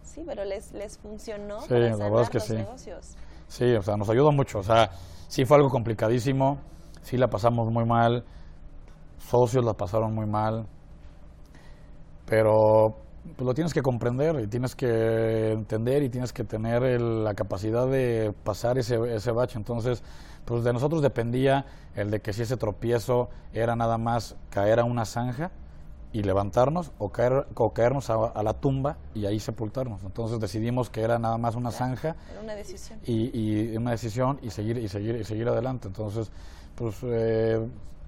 Sí, 0.02 0.24
pero 0.26 0.44
les, 0.44 0.72
les 0.72 0.98
funcionó 0.98 1.62
sí, 1.62 1.68
para 1.68 1.96
la 1.96 1.96
verdad 1.96 2.22
es 2.22 2.28
que 2.28 2.38
los 2.38 2.46
sí. 2.46 2.54
negocios. 2.54 3.14
Sí, 3.48 3.72
o 3.72 3.82
sea, 3.82 3.96
nos 3.96 4.10
ayudó 4.10 4.30
mucho, 4.30 4.58
o 4.58 4.62
sea, 4.62 4.90
sí 5.28 5.46
fue 5.46 5.56
algo 5.56 5.70
complicadísimo, 5.70 6.58
sí 7.02 7.16
la 7.16 7.30
pasamos 7.30 7.70
muy 7.70 7.86
mal, 7.86 8.24
socios 9.28 9.64
la 9.64 9.74
pasaron 9.74 10.14
muy 10.14 10.26
mal, 10.26 10.66
pero 12.26 12.96
pues, 13.36 13.46
lo 13.46 13.54
tienes 13.54 13.72
que 13.72 13.82
comprender 13.82 14.40
y 14.40 14.46
tienes 14.46 14.74
que 14.74 15.52
entender 15.52 16.02
y 16.02 16.10
tienes 16.10 16.32
que 16.32 16.44
tener 16.44 17.00
la 17.00 17.34
capacidad 17.34 17.86
de 17.86 18.34
pasar 18.44 18.78
ese, 18.78 18.96
ese 19.14 19.32
bache. 19.32 19.58
Entonces, 19.58 20.02
pues 20.44 20.62
de 20.62 20.72
nosotros 20.72 21.02
dependía 21.02 21.64
el 21.94 22.10
de 22.10 22.20
que 22.20 22.32
si 22.32 22.42
ese 22.42 22.56
tropiezo 22.56 23.28
era 23.52 23.76
nada 23.76 23.98
más 23.98 24.36
caer 24.50 24.80
a 24.80 24.84
una 24.84 25.04
zanja 25.04 25.50
y 26.12 26.22
levantarnos 26.22 26.92
o, 26.98 27.10
caer, 27.10 27.46
o 27.56 27.70
caernos 27.70 28.08
a, 28.08 28.42
la 28.42 28.52
tumba 28.52 28.98
y 29.14 29.26
ahí 29.26 29.40
sepultarnos. 29.40 30.04
Entonces 30.04 30.38
decidimos 30.38 30.88
que 30.88 31.00
era 31.00 31.18
nada 31.18 31.38
más 31.38 31.56
una 31.56 31.72
zanja 31.72 32.14
una 32.40 32.54
decisión. 32.54 33.00
Y, 33.04 33.30
y, 33.36 33.76
una 33.76 33.90
decisión 33.90 34.38
y 34.40 34.50
seguir 34.50 34.78
y 34.78 34.88
seguir 34.88 35.16
y 35.16 35.24
seguir 35.24 35.48
adelante. 35.48 35.88
Entonces, 35.88 36.30
pues 36.76 36.98
eh, 37.02 37.58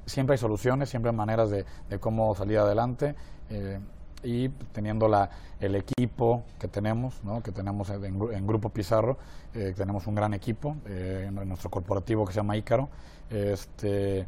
siempre 0.07 0.35
hay 0.35 0.39
soluciones, 0.39 0.89
siempre 0.89 1.11
hay 1.11 1.17
maneras 1.17 1.51
de, 1.51 1.65
cómo 2.01 2.35
salir 2.35 2.59
adelante. 2.59 3.15
Eh, 3.51 3.79
y 4.23 4.49
teniendo 4.49 5.09
la, 5.09 5.29
el 5.61 5.77
equipo 5.77 6.43
que 6.59 6.69
tenemos, 6.69 7.23
¿no? 7.23 7.43
que 7.43 7.53
tenemos 7.53 7.91
en, 7.91 8.47
Grupo 8.47 8.71
Pizarro, 8.71 9.19
eh, 9.55 9.75
tenemos 9.77 10.07
un 10.07 10.15
gran 10.15 10.35
equipo 10.35 10.77
eh, 10.87 11.27
en 11.29 11.49
nuestro 11.49 11.71
corporativo 11.71 12.25
que 12.25 12.33
se 12.33 12.39
llama 12.39 12.57
Ícaro, 12.57 12.89
este, 13.31 14.27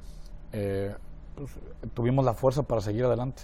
pues, 1.35 1.51
tuvimos 1.95 2.25
la 2.25 2.35
fuerza 2.35 2.63
para 2.63 2.81
seguir 2.81 3.07
adelante 3.07 3.43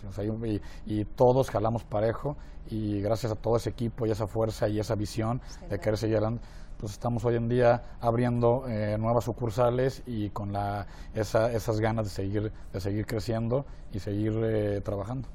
y, 0.86 1.00
y, 1.00 1.04
todos 1.04 1.50
jalamos 1.50 1.82
parejo 1.82 2.36
y 2.68 3.00
gracias 3.00 3.32
a 3.32 3.36
todo 3.36 3.56
ese 3.56 3.70
equipo 3.70 4.06
y 4.06 4.10
esa 4.10 4.26
fuerza 4.26 4.68
y 4.68 4.78
esa 4.78 4.94
visión 4.94 5.40
de 5.68 5.78
querer 5.80 5.96
seguir 5.96 6.16
adelante, 6.16 6.44
pues 6.78 6.92
estamos 6.92 7.24
hoy 7.24 7.36
en 7.36 7.48
día 7.48 7.82
abriendo 8.00 8.64
eh, 8.68 8.96
nuevas 8.98 9.24
sucursales 9.24 10.02
y 10.06 10.30
con 10.30 10.52
la, 10.52 10.86
esa, 11.14 11.52
esas 11.52 11.80
ganas 11.80 12.06
de 12.06 12.10
seguir, 12.10 12.52
de 12.72 12.80
seguir 12.80 13.06
creciendo 13.06 13.64
y 13.92 14.00
seguir 14.00 14.32
eh, 14.42 14.80
trabajando. 14.82 15.28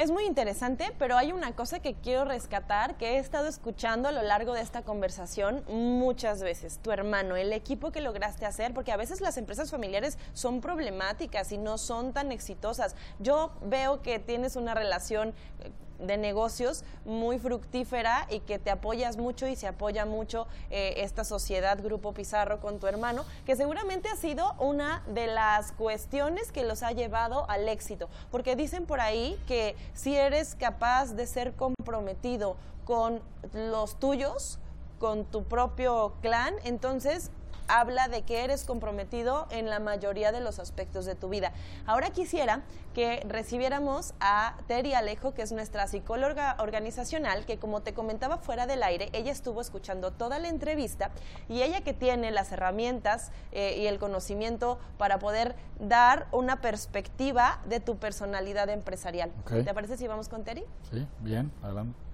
Es 0.00 0.10
muy 0.10 0.24
interesante, 0.24 0.94
pero 0.98 1.18
hay 1.18 1.30
una 1.30 1.54
cosa 1.54 1.80
que 1.80 1.92
quiero 1.92 2.24
rescatar 2.24 2.96
que 2.96 3.16
he 3.16 3.18
estado 3.18 3.48
escuchando 3.48 4.08
a 4.08 4.12
lo 4.12 4.22
largo 4.22 4.54
de 4.54 4.62
esta 4.62 4.80
conversación 4.80 5.62
muchas 5.68 6.42
veces. 6.42 6.78
Tu 6.78 6.90
hermano, 6.90 7.36
el 7.36 7.52
equipo 7.52 7.90
que 7.90 8.00
lograste 8.00 8.46
hacer, 8.46 8.72
porque 8.72 8.92
a 8.92 8.96
veces 8.96 9.20
las 9.20 9.36
empresas 9.36 9.70
familiares 9.70 10.16
son 10.32 10.62
problemáticas 10.62 11.52
y 11.52 11.58
no 11.58 11.76
son 11.76 12.14
tan 12.14 12.32
exitosas. 12.32 12.96
Yo 13.18 13.52
veo 13.62 14.00
que 14.00 14.18
tienes 14.18 14.56
una 14.56 14.72
relación 14.72 15.34
eh, 15.60 15.70
de 16.00 16.16
negocios 16.16 16.84
muy 17.04 17.38
fructífera 17.38 18.26
y 18.30 18.40
que 18.40 18.58
te 18.58 18.70
apoyas 18.70 19.16
mucho 19.16 19.46
y 19.46 19.56
se 19.56 19.66
apoya 19.66 20.06
mucho 20.06 20.46
eh, 20.70 20.94
esta 20.98 21.24
sociedad 21.24 21.82
Grupo 21.82 22.12
Pizarro 22.12 22.60
con 22.60 22.78
tu 22.78 22.86
hermano, 22.86 23.24
que 23.46 23.56
seguramente 23.56 24.08
ha 24.08 24.16
sido 24.16 24.54
una 24.58 25.02
de 25.08 25.26
las 25.26 25.72
cuestiones 25.72 26.52
que 26.52 26.64
los 26.64 26.82
ha 26.82 26.92
llevado 26.92 27.48
al 27.48 27.68
éxito, 27.68 28.08
porque 28.30 28.56
dicen 28.56 28.86
por 28.86 29.00
ahí 29.00 29.38
que 29.46 29.76
si 29.94 30.16
eres 30.16 30.54
capaz 30.54 31.14
de 31.14 31.26
ser 31.26 31.52
comprometido 31.54 32.56
con 32.84 33.20
los 33.52 33.96
tuyos, 33.98 34.58
con 34.98 35.24
tu 35.24 35.44
propio 35.44 36.14
clan, 36.20 36.54
entonces 36.64 37.30
habla 37.70 38.08
de 38.08 38.22
que 38.22 38.44
eres 38.44 38.64
comprometido 38.64 39.46
en 39.50 39.70
la 39.70 39.78
mayoría 39.78 40.32
de 40.32 40.40
los 40.40 40.58
aspectos 40.58 41.04
de 41.06 41.14
tu 41.14 41.28
vida. 41.28 41.52
Ahora 41.86 42.10
quisiera 42.10 42.62
que 42.94 43.22
recibiéramos 43.28 44.14
a 44.20 44.56
Terry 44.66 44.94
Alejo, 44.94 45.32
que 45.32 45.42
es 45.42 45.52
nuestra 45.52 45.86
psicóloga 45.86 46.56
organizacional, 46.58 47.46
que 47.46 47.58
como 47.58 47.82
te 47.82 47.94
comentaba 47.94 48.38
fuera 48.38 48.66
del 48.66 48.82
aire, 48.82 49.08
ella 49.12 49.30
estuvo 49.30 49.60
escuchando 49.60 50.10
toda 50.10 50.38
la 50.38 50.48
entrevista 50.48 51.10
y 51.48 51.62
ella 51.62 51.82
que 51.82 51.94
tiene 51.94 52.32
las 52.32 52.50
herramientas 52.50 53.30
eh, 53.52 53.76
y 53.78 53.86
el 53.86 53.98
conocimiento 53.98 54.78
para 54.98 55.18
poder 55.18 55.54
dar 55.78 56.26
una 56.32 56.60
perspectiva 56.60 57.60
de 57.66 57.78
tu 57.80 57.98
personalidad 57.98 58.68
empresarial. 58.68 59.30
¿Te 59.46 59.74
parece 59.74 59.96
si 59.96 60.06
vamos 60.06 60.28
con 60.28 60.42
Terry? 60.42 60.64
Sí, 60.90 61.06
bien, 61.20 61.52
adelante. 61.62 62.09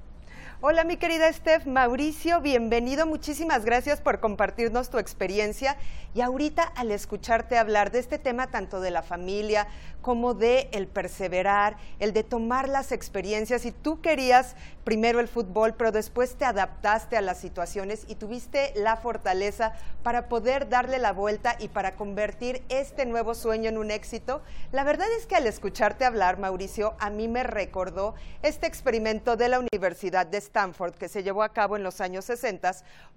Hola 0.62 0.84
mi 0.84 0.96
querida 0.96 1.30
Steph, 1.30 1.66
Mauricio, 1.66 2.40
bienvenido, 2.40 3.04
muchísimas 3.04 3.66
gracias 3.66 4.00
por 4.00 4.20
compartirnos 4.20 4.88
tu 4.88 4.96
experiencia. 4.96 5.76
Y 6.14 6.22
ahorita 6.22 6.62
al 6.62 6.92
escucharte 6.92 7.58
hablar 7.58 7.90
de 7.90 7.98
este 7.98 8.18
tema 8.18 8.50
tanto 8.50 8.80
de 8.80 8.90
la 8.90 9.02
familia 9.02 9.68
como 10.00 10.32
de 10.32 10.70
el 10.72 10.86
perseverar, 10.86 11.76
el 11.98 12.14
de 12.14 12.24
tomar 12.24 12.70
las 12.70 12.90
experiencias 12.90 13.66
y 13.66 13.72
tú 13.72 14.00
querías 14.00 14.56
primero 14.82 15.20
el 15.20 15.28
fútbol, 15.28 15.74
pero 15.74 15.92
después 15.92 16.36
te 16.36 16.46
adaptaste 16.46 17.18
a 17.18 17.20
las 17.20 17.38
situaciones 17.38 18.06
y 18.08 18.14
tuviste 18.14 18.72
la 18.76 18.96
fortaleza 18.96 19.74
para 20.02 20.28
poder 20.28 20.70
darle 20.70 20.98
la 20.98 21.12
vuelta 21.12 21.56
y 21.58 21.68
para 21.68 21.96
convertir 21.96 22.62
este 22.70 23.04
nuevo 23.04 23.34
sueño 23.34 23.68
en 23.68 23.76
un 23.76 23.90
éxito. 23.90 24.40
La 24.72 24.84
verdad 24.84 25.08
es 25.18 25.26
que 25.26 25.36
al 25.36 25.46
escucharte 25.46 26.06
hablar, 26.06 26.38
Mauricio, 26.38 26.94
a 26.98 27.10
mí 27.10 27.28
me 27.28 27.42
recordó 27.42 28.14
este 28.42 28.66
experimento 28.66 29.36
de 29.36 29.50
la 29.50 29.58
Universidad 29.58 30.24
de 30.24 30.45
Stanford 30.46 30.94
que 30.94 31.08
se 31.08 31.22
llevó 31.22 31.42
a 31.42 31.52
cabo 31.52 31.76
en 31.76 31.82
los 31.82 32.00
años 32.00 32.24
60 32.24 32.56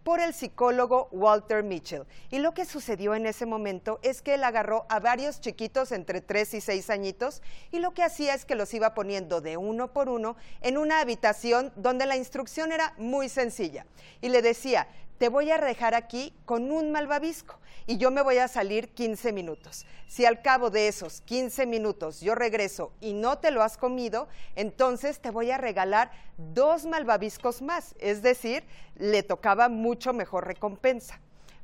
por 0.04 0.20
el 0.20 0.34
psicólogo 0.34 1.08
Walter 1.12 1.64
Mitchell. 1.64 2.06
Y 2.30 2.40
lo 2.40 2.54
que 2.54 2.66
sucedió 2.66 3.16
en 3.16 3.26
ese 3.26 3.46
momento 3.46 4.00
es 4.02 4.22
que 4.22 4.36
él 4.36 4.44
agarró 4.44 4.86
a 4.90 5.00
varios 5.00 5.40
chiquitos 5.40 5.92
entre 5.92 6.22
3 6.22 6.56
y 6.56 6.62
6 6.62 6.90
añitos 6.90 7.42
y 7.72 7.80
lo 7.80 7.94
que 7.94 8.04
hacía 8.04 8.34
es 8.34 8.46
que 8.46 8.56
los 8.56 8.74
iba 8.74 8.94
poniendo 8.94 9.42
de 9.42 9.58
uno 9.58 9.94
por 9.94 10.10
uno 10.10 10.36
en 10.62 10.78
una 10.78 11.00
habitación 11.00 11.72
donde 11.76 12.06
la 12.06 12.18
instrucción 12.18 12.72
era 12.72 12.94
muy 12.98 13.30
sencilla 13.30 13.86
y 14.22 14.30
le 14.30 14.42
decía, 14.42 14.88
te 15.20 15.28
voy 15.28 15.52
a 15.52 15.58
dejar 15.58 15.96
aquí 15.96 16.34
con 16.46 16.72
un 16.72 16.92
malvavisco 16.92 17.60
y 17.86 17.98
yo 17.98 18.10
me 18.10 18.22
voy 18.22 18.38
a 18.38 18.48
salir 18.48 18.90
15 18.90 19.34
minutos. 19.34 19.86
Si 20.08 20.26
al 20.26 20.42
cabo 20.42 20.70
de 20.70 20.88
esos 20.88 21.22
15 21.22 21.66
minutos 21.66 22.22
yo 22.22 22.36
regreso 22.36 22.94
y 23.02 23.14
no 23.14 23.38
te 23.38 23.52
lo 23.52 23.62
has 23.62 23.76
comido, 23.76 24.30
entonces 24.56 25.20
te 25.20 25.30
voy 25.30 25.52
a 25.52 25.58
regalar 25.58 26.12
dos 26.38 26.86
malvaviscos 26.86 27.62
más, 27.62 27.96
es 28.00 28.22
decir, 28.22 28.64
le 28.96 29.22
tocaba 29.22 29.68
mucho 29.68 30.14
mejor 30.14 30.48
recompensa. 30.48 31.20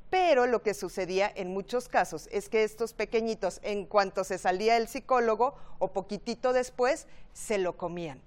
Pero 0.09 0.47
lo 0.47 0.61
que 0.61 0.73
sucedía 0.73 1.31
en 1.33 1.53
muchos 1.53 1.87
casos 1.87 2.27
es 2.31 2.49
que 2.49 2.63
estos 2.63 2.93
pequeñitos, 2.93 3.59
en 3.63 3.85
cuanto 3.85 4.25
se 4.25 4.37
salía 4.37 4.75
el 4.75 4.89
psicólogo 4.89 5.55
o 5.79 5.93
poquitito 5.93 6.51
después, 6.51 7.07
se 7.33 7.57
lo 7.57 7.77
comían 7.77 8.21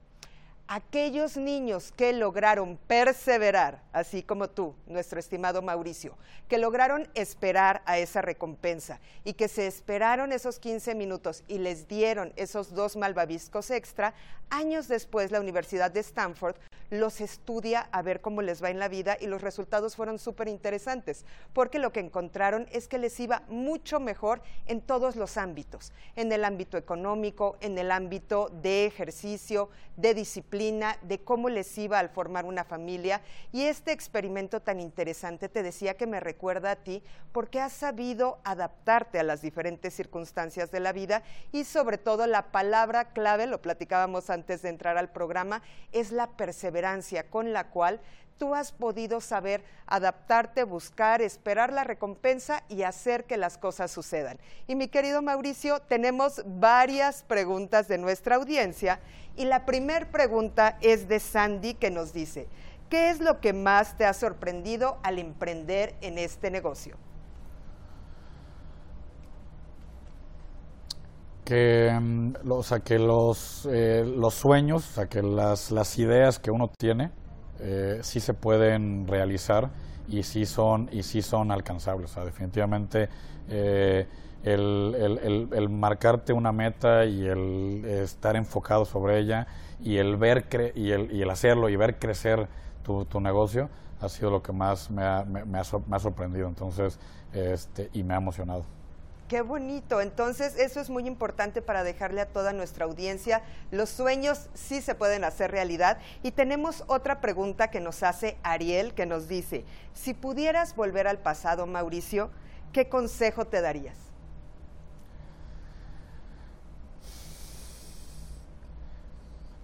aquellos 0.68 1.38
niños 1.38 1.92
que 1.96 2.12
lograron 2.12 2.78
perseverar, 2.86 3.82
así 3.92 4.22
como 4.22 4.50
tú, 4.50 4.74
nuestro 4.86 5.18
estimado 5.18 5.62
Mauricio, 5.62 6.16
que 6.46 6.58
lograron 6.58 7.08
esperar 7.14 7.82
a 7.86 7.98
esa 7.98 8.20
recompensa 8.20 9.00
y 9.24 9.32
que 9.32 9.48
se 9.48 9.66
esperaron 9.66 10.30
esos 10.30 10.58
15 10.58 10.94
minutos 10.94 11.42
y 11.48 11.58
les 11.58 11.88
dieron 11.88 12.34
esos 12.36 12.74
dos 12.74 12.96
malvaviscos 12.96 13.70
extra, 13.70 14.12
años 14.50 14.88
después 14.88 15.30
la 15.30 15.40
Universidad 15.40 15.90
de 15.90 16.00
Stanford 16.00 16.56
los 16.90 17.20
estudia 17.20 17.88
a 17.92 18.02
ver 18.02 18.20
cómo 18.20 18.42
les 18.42 18.62
va 18.62 18.70
en 18.70 18.78
la 18.78 18.88
vida 18.88 19.16
y 19.20 19.26
los 19.26 19.42
resultados 19.42 19.96
fueron 19.96 20.18
súper 20.18 20.48
interesantes, 20.48 21.24
porque 21.52 21.78
lo 21.78 21.92
que 21.92 22.00
encontraron 22.00 22.66
es 22.72 22.88
que 22.88 22.98
les 22.98 23.18
iba 23.20 23.42
mucho 23.48 24.00
mejor 24.00 24.40
en 24.66 24.80
todos 24.80 25.16
los 25.16 25.36
ámbitos, 25.36 25.92
en 26.16 26.32
el 26.32 26.44
ámbito 26.44 26.76
económico, 26.76 27.56
en 27.60 27.76
el 27.78 27.90
ámbito 27.90 28.48
de 28.62 28.86
ejercicio, 28.86 29.68
de 29.96 30.14
disciplina, 30.14 30.96
de 31.02 31.18
cómo 31.18 31.48
les 31.48 31.76
iba 31.76 31.98
al 31.98 32.08
formar 32.08 32.44
una 32.44 32.64
familia. 32.64 33.20
Y 33.52 33.62
este 33.62 33.92
experimento 33.92 34.60
tan 34.60 34.80
interesante 34.80 35.48
te 35.48 35.62
decía 35.62 35.96
que 35.96 36.06
me 36.06 36.20
recuerda 36.20 36.70
a 36.70 36.76
ti 36.76 37.02
porque 37.32 37.60
has 37.60 37.72
sabido 37.72 38.38
adaptarte 38.44 39.18
a 39.18 39.24
las 39.24 39.42
diferentes 39.42 39.94
circunstancias 39.94 40.70
de 40.70 40.80
la 40.80 40.92
vida 40.92 41.22
y 41.52 41.64
sobre 41.64 41.98
todo 41.98 42.26
la 42.26 42.52
palabra 42.52 43.12
clave, 43.12 43.46
lo 43.46 43.60
platicábamos 43.60 44.30
antes 44.30 44.62
de 44.62 44.68
entrar 44.68 44.96
al 44.96 45.10
programa, 45.10 45.62
es 45.92 46.12
la 46.12 46.28
perseverancia 46.28 46.77
con 47.30 47.52
la 47.52 47.68
cual 47.68 48.00
tú 48.38 48.54
has 48.54 48.72
podido 48.72 49.20
saber 49.20 49.62
adaptarte, 49.86 50.64
buscar, 50.64 51.20
esperar 51.20 51.72
la 51.72 51.84
recompensa 51.84 52.62
y 52.68 52.82
hacer 52.82 53.24
que 53.24 53.36
las 53.36 53.58
cosas 53.58 53.90
sucedan. 53.90 54.38
Y 54.66 54.76
mi 54.76 54.88
querido 54.88 55.20
Mauricio, 55.20 55.80
tenemos 55.80 56.42
varias 56.46 57.24
preguntas 57.24 57.88
de 57.88 57.98
nuestra 57.98 58.36
audiencia 58.36 59.00
y 59.36 59.44
la 59.44 59.66
primera 59.66 60.10
pregunta 60.10 60.78
es 60.80 61.08
de 61.08 61.20
Sandy 61.20 61.74
que 61.74 61.90
nos 61.90 62.12
dice, 62.12 62.46
¿qué 62.88 63.10
es 63.10 63.20
lo 63.20 63.40
que 63.40 63.52
más 63.52 63.96
te 63.96 64.06
ha 64.06 64.14
sorprendido 64.14 64.98
al 65.02 65.18
emprender 65.18 65.94
en 66.00 66.18
este 66.18 66.50
negocio? 66.50 66.96
Que, 71.48 71.90
mm, 71.98 72.34
o 72.50 72.62
sea, 72.62 72.80
que 72.80 72.98
los, 72.98 73.66
eh, 73.72 74.04
los 74.04 74.34
sueños, 74.34 74.86
o 74.90 74.92
sea, 74.92 75.06
que 75.06 75.22
las, 75.22 75.70
las 75.70 75.98
ideas 75.98 76.38
que 76.38 76.50
uno 76.50 76.68
tiene, 76.78 77.10
eh, 77.60 78.00
sí 78.02 78.20
se 78.20 78.34
pueden 78.34 79.06
realizar 79.08 79.70
y 80.08 80.24
sí 80.24 80.44
son, 80.44 80.90
y 80.92 81.02
sí 81.04 81.22
son 81.22 81.50
alcanzables. 81.50 82.10
O 82.10 82.14
sea, 82.14 82.24
definitivamente 82.26 83.08
eh, 83.48 84.06
el, 84.42 85.48
el, 85.50 85.68
marcarte 85.70 86.34
una 86.34 86.52
meta 86.52 87.06
y 87.06 87.26
el 87.26 87.82
estar 87.86 88.36
enfocado 88.36 88.84
sobre 88.84 89.18
ella 89.18 89.46
y 89.80 89.96
el 89.96 90.18
ver 90.18 90.50
cre 90.50 90.72
y, 90.76 90.90
el, 90.90 91.10
y 91.10 91.22
el 91.22 91.30
hacerlo 91.30 91.70
y 91.70 91.76
ver 91.76 91.98
crecer 91.98 92.46
tu, 92.82 93.06
tu 93.06 93.20
negocio 93.20 93.70
ha 94.02 94.08
sido 94.10 94.30
lo 94.30 94.42
que 94.42 94.52
más 94.52 94.90
me 94.90 95.02
ha, 95.02 95.24
me, 95.24 95.40
ha, 95.40 95.62
me 95.86 95.96
ha 95.96 95.98
sorprendido 95.98 96.46
entonces 96.46 97.00
este, 97.32 97.88
y 97.94 98.02
me 98.02 98.12
ha 98.12 98.18
emocionado. 98.18 98.64
Qué 99.28 99.42
bonito. 99.42 100.00
Entonces, 100.00 100.58
eso 100.58 100.80
es 100.80 100.88
muy 100.88 101.06
importante 101.06 101.60
para 101.60 101.84
dejarle 101.84 102.22
a 102.22 102.26
toda 102.26 102.54
nuestra 102.54 102.86
audiencia. 102.86 103.42
Los 103.70 103.90
sueños 103.90 104.48
sí 104.54 104.80
se 104.80 104.94
pueden 104.94 105.22
hacer 105.22 105.50
realidad. 105.50 105.98
Y 106.22 106.30
tenemos 106.30 106.82
otra 106.86 107.20
pregunta 107.20 107.70
que 107.70 107.78
nos 107.78 108.02
hace 108.02 108.38
Ariel, 108.42 108.94
que 108.94 109.04
nos 109.04 109.28
dice, 109.28 109.66
si 109.92 110.14
pudieras 110.14 110.74
volver 110.74 111.06
al 111.06 111.18
pasado, 111.18 111.66
Mauricio, 111.66 112.30
¿qué 112.72 112.88
consejo 112.88 113.44
te 113.44 113.60
darías? 113.60 113.96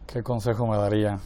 ¿Qué 0.07 0.22
consejo 0.22 0.66
me 0.66 0.77
daría? 0.77 1.18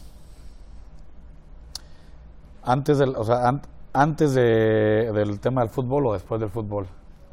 Antes 2.63 2.99
del, 2.99 3.17
o 3.17 3.25
sea, 3.25 3.49
an 3.49 3.63
antes 3.93 4.33
de, 4.35 5.11
del 5.13 5.41
tema 5.41 5.63
del 5.63 5.71
fútbol 5.71 6.07
o 6.07 6.13
después 6.13 6.41
del 6.41 6.51
fútbol 6.51 6.87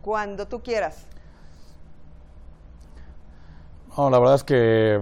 cuando 0.05 0.47
tú 0.47 0.61
quieras. 0.61 1.07
No, 3.97 4.11
la 4.11 4.19
verdad 4.19 4.35
es 4.35 4.43
que 4.43 5.01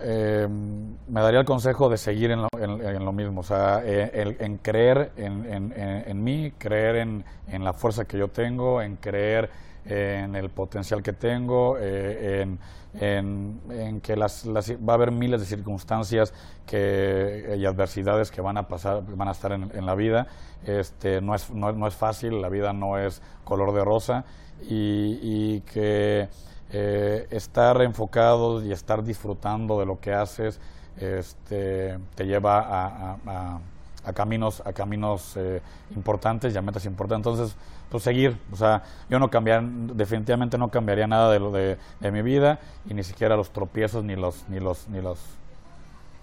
eh, 0.00 0.48
me 0.48 1.20
daría 1.20 1.38
el 1.38 1.46
consejo 1.46 1.88
de 1.88 1.96
seguir 1.96 2.32
en 2.32 2.42
lo, 2.42 2.48
en, 2.58 3.04
lo 3.04 3.12
mismo, 3.12 3.42
o 3.42 3.44
sea, 3.44 3.84
en, 3.84 4.36
en 4.40 4.56
creer 4.56 5.12
en, 5.16 6.24
mí, 6.24 6.52
creer 6.58 6.96
en, 6.96 7.24
la 7.62 7.72
fuerza 7.72 8.04
que 8.04 8.18
yo 8.18 8.26
tengo, 8.26 8.82
en 8.82 8.96
creer 8.96 9.48
en 9.86 10.34
el 10.34 10.50
potencial 10.50 11.02
que 11.02 11.12
tengo, 11.12 11.76
eh, 11.78 12.56
en, 13.00 14.00
que 14.00 14.16
las, 14.16 14.46
va 14.46 14.92
a 14.92 14.94
haber 14.94 15.10
miles 15.10 15.40
de 15.40 15.46
circunstancias 15.46 16.32
que, 16.66 17.56
y 17.58 17.64
adversidades 17.64 18.30
que 18.30 18.40
van 18.40 18.56
a 18.56 18.68
pasar, 18.68 19.02
van 19.04 19.28
a 19.28 19.32
estar 19.32 19.52
en, 19.52 19.86
la 19.86 19.94
vida. 19.94 20.26
Este, 20.64 21.20
no, 21.20 21.34
es, 21.34 21.50
no, 21.50 21.72
no, 21.72 21.86
es 21.86 21.94
fácil, 21.94 22.40
la 22.40 22.48
vida 22.48 22.72
no 22.72 22.98
es 22.98 23.20
color 23.44 23.74
de 23.74 23.84
rosa 23.84 24.24
y, 24.62 25.18
y 25.22 25.60
que 25.62 26.28
eh, 26.72 27.26
estar 27.30 27.80
enfocado 27.82 28.64
y 28.64 28.72
estar 28.72 29.04
disfrutando 29.04 29.78
de 29.78 29.86
lo 29.86 30.00
que 30.00 30.12
haces 30.12 30.60
este, 30.96 31.98
te 32.14 32.24
lleva 32.24 32.60
a, 32.60 33.60
a, 34.04 34.12
caminos, 34.12 34.62
a 34.64 34.72
caminos 34.72 35.36
eh, 35.36 35.60
importantes 35.94 36.54
y 36.54 36.58
a 36.58 36.62
metas 36.62 36.84
importantes. 36.86 37.32
Entonces, 37.32 37.56
pues 37.94 38.02
seguir, 38.02 38.36
o 38.50 38.56
sea, 38.56 38.82
yo 39.08 39.20
no 39.20 39.30
cambiar, 39.30 39.62
definitivamente 39.62 40.58
no 40.58 40.68
cambiaría 40.68 41.06
nada 41.06 41.30
de 41.30 41.38
lo 41.38 41.52
de, 41.52 41.78
de 42.00 42.10
mi 42.10 42.22
vida 42.22 42.58
y 42.90 42.92
ni 42.92 43.04
siquiera 43.04 43.36
los 43.36 43.52
tropiezos 43.52 44.02
ni 44.02 44.16
los, 44.16 44.48
ni 44.48 44.58
los, 44.58 44.88
ni 44.88 45.00
los, 45.00 45.20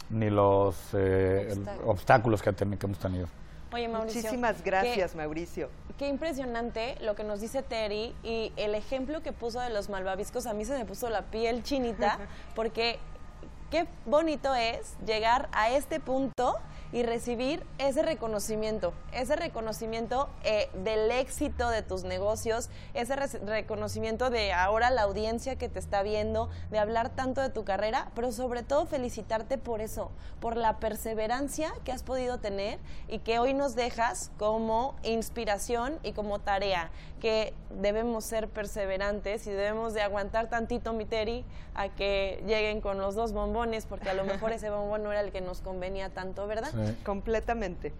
ni 0.09 0.29
los 0.29 0.75
eh, 0.91 1.55
obstáculos 1.85 2.41
que, 2.41 2.53
que 2.53 2.85
hemos 2.85 2.99
tenido. 2.99 3.27
Oye, 3.71 3.87
Mauricio. 3.87 4.21
Muchísimas 4.21 4.61
gracias, 4.65 5.15
Mauricio. 5.15 5.69
Qué 5.97 6.09
impresionante 6.09 6.97
lo 6.99 7.15
que 7.15 7.23
nos 7.23 7.39
dice 7.39 7.63
Terry 7.63 8.13
y 8.21 8.51
el 8.57 8.75
ejemplo 8.75 9.21
que 9.21 9.31
puso 9.31 9.61
de 9.61 9.69
los 9.69 9.87
malvaviscos, 9.87 10.47
a 10.47 10.53
mí 10.53 10.65
se 10.65 10.77
me 10.77 10.83
puso 10.83 11.09
la 11.09 11.21
piel 11.21 11.63
chinita, 11.63 12.19
porque 12.53 12.99
qué 13.69 13.87
bonito 14.05 14.53
es 14.55 14.97
llegar 15.05 15.47
a 15.53 15.69
este 15.69 16.01
punto 16.01 16.57
y 16.91 17.03
recibir 17.03 17.63
ese 17.77 18.01
reconocimiento, 18.01 18.93
ese 19.13 19.35
reconocimiento 19.35 20.29
eh, 20.43 20.69
del 20.83 21.11
éxito 21.11 21.69
de 21.69 21.83
tus 21.83 22.03
negocios, 22.03 22.69
ese 22.93 23.15
reconocimiento 23.15 24.29
de 24.29 24.53
ahora 24.53 24.89
la 24.89 25.03
audiencia 25.03 25.55
que 25.55 25.69
te 25.69 25.79
está 25.79 26.03
viendo, 26.03 26.49
de 26.69 26.79
hablar 26.79 27.09
tanto 27.09 27.41
de 27.41 27.49
tu 27.49 27.63
carrera, 27.63 28.11
pero 28.15 28.31
sobre 28.31 28.63
todo 28.63 28.85
felicitarte 28.85 29.57
por 29.57 29.81
eso, 29.81 30.11
por 30.39 30.57
la 30.57 30.79
perseverancia 30.79 31.71
que 31.85 31.91
has 31.91 32.03
podido 32.03 32.39
tener 32.39 32.79
y 33.07 33.19
que 33.19 33.39
hoy 33.39 33.53
nos 33.53 33.75
dejas 33.75 34.31
como 34.37 34.95
inspiración 35.03 35.99
y 36.03 36.13
como 36.13 36.39
tarea, 36.39 36.91
que 37.21 37.53
debemos 37.79 38.25
ser 38.25 38.49
perseverantes 38.49 39.45
y 39.47 39.51
debemos 39.51 39.93
de 39.93 40.01
aguantar 40.01 40.49
tantito, 40.49 40.91
Miteri, 40.91 41.45
a 41.75 41.87
que 41.89 42.43
lleguen 42.47 42.81
con 42.81 42.97
los 42.97 43.15
dos 43.15 43.31
bombones, 43.31 43.85
porque 43.85 44.09
a 44.09 44.13
lo 44.13 44.25
mejor 44.25 44.51
ese 44.51 44.69
bombón 44.69 45.03
no 45.03 45.11
era 45.11 45.21
el 45.21 45.31
que 45.31 45.39
nos 45.39 45.61
convenía 45.61 46.09
tanto, 46.09 46.47
¿verdad? 46.47 46.71
Completamente. 47.03 47.93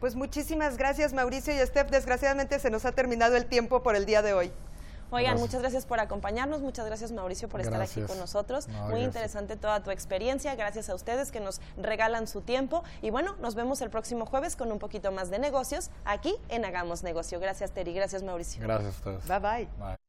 Pues 0.00 0.14
muchísimas 0.14 0.76
gracias 0.76 1.12
Mauricio 1.12 1.52
y 1.52 1.66
Steph. 1.66 1.90
Desgraciadamente 1.90 2.58
se 2.58 2.70
nos 2.70 2.84
ha 2.84 2.92
terminado 2.92 3.36
el 3.36 3.46
tiempo 3.46 3.82
por 3.82 3.96
el 3.96 4.06
día 4.06 4.22
de 4.22 4.32
hoy. 4.32 4.52
Oigan, 5.10 5.38
muchas 5.38 5.60
gracias 5.60 5.86
por 5.86 6.00
acompañarnos, 6.00 6.60
muchas 6.60 6.84
gracias 6.84 7.12
Mauricio 7.12 7.48
por 7.48 7.60
estar 7.60 7.80
aquí 7.80 8.02
con 8.02 8.18
nosotros. 8.18 8.68
Muy 8.90 9.00
interesante 9.00 9.56
toda 9.56 9.82
tu 9.82 9.90
experiencia, 9.90 10.54
gracias 10.54 10.90
a 10.90 10.94
ustedes 10.94 11.32
que 11.32 11.40
nos 11.40 11.60
regalan 11.78 12.26
su 12.26 12.42
tiempo 12.42 12.84
y 13.00 13.10
bueno, 13.10 13.36
nos 13.40 13.54
vemos 13.54 13.80
el 13.80 13.90
próximo 13.90 14.26
jueves 14.26 14.54
con 14.54 14.70
un 14.70 14.78
poquito 14.78 15.10
más 15.10 15.30
de 15.30 15.38
negocios 15.38 15.90
aquí 16.04 16.34
en 16.48 16.64
Hagamos 16.64 17.02
Negocio. 17.02 17.40
Gracias 17.40 17.72
Terry, 17.72 17.94
gracias 17.94 18.22
Mauricio. 18.22 18.62
Gracias 18.62 18.94
a 18.94 18.98
ustedes. 18.98 19.26
Bye 19.26 19.38
bye. 19.38 19.68
bye. 19.78 20.07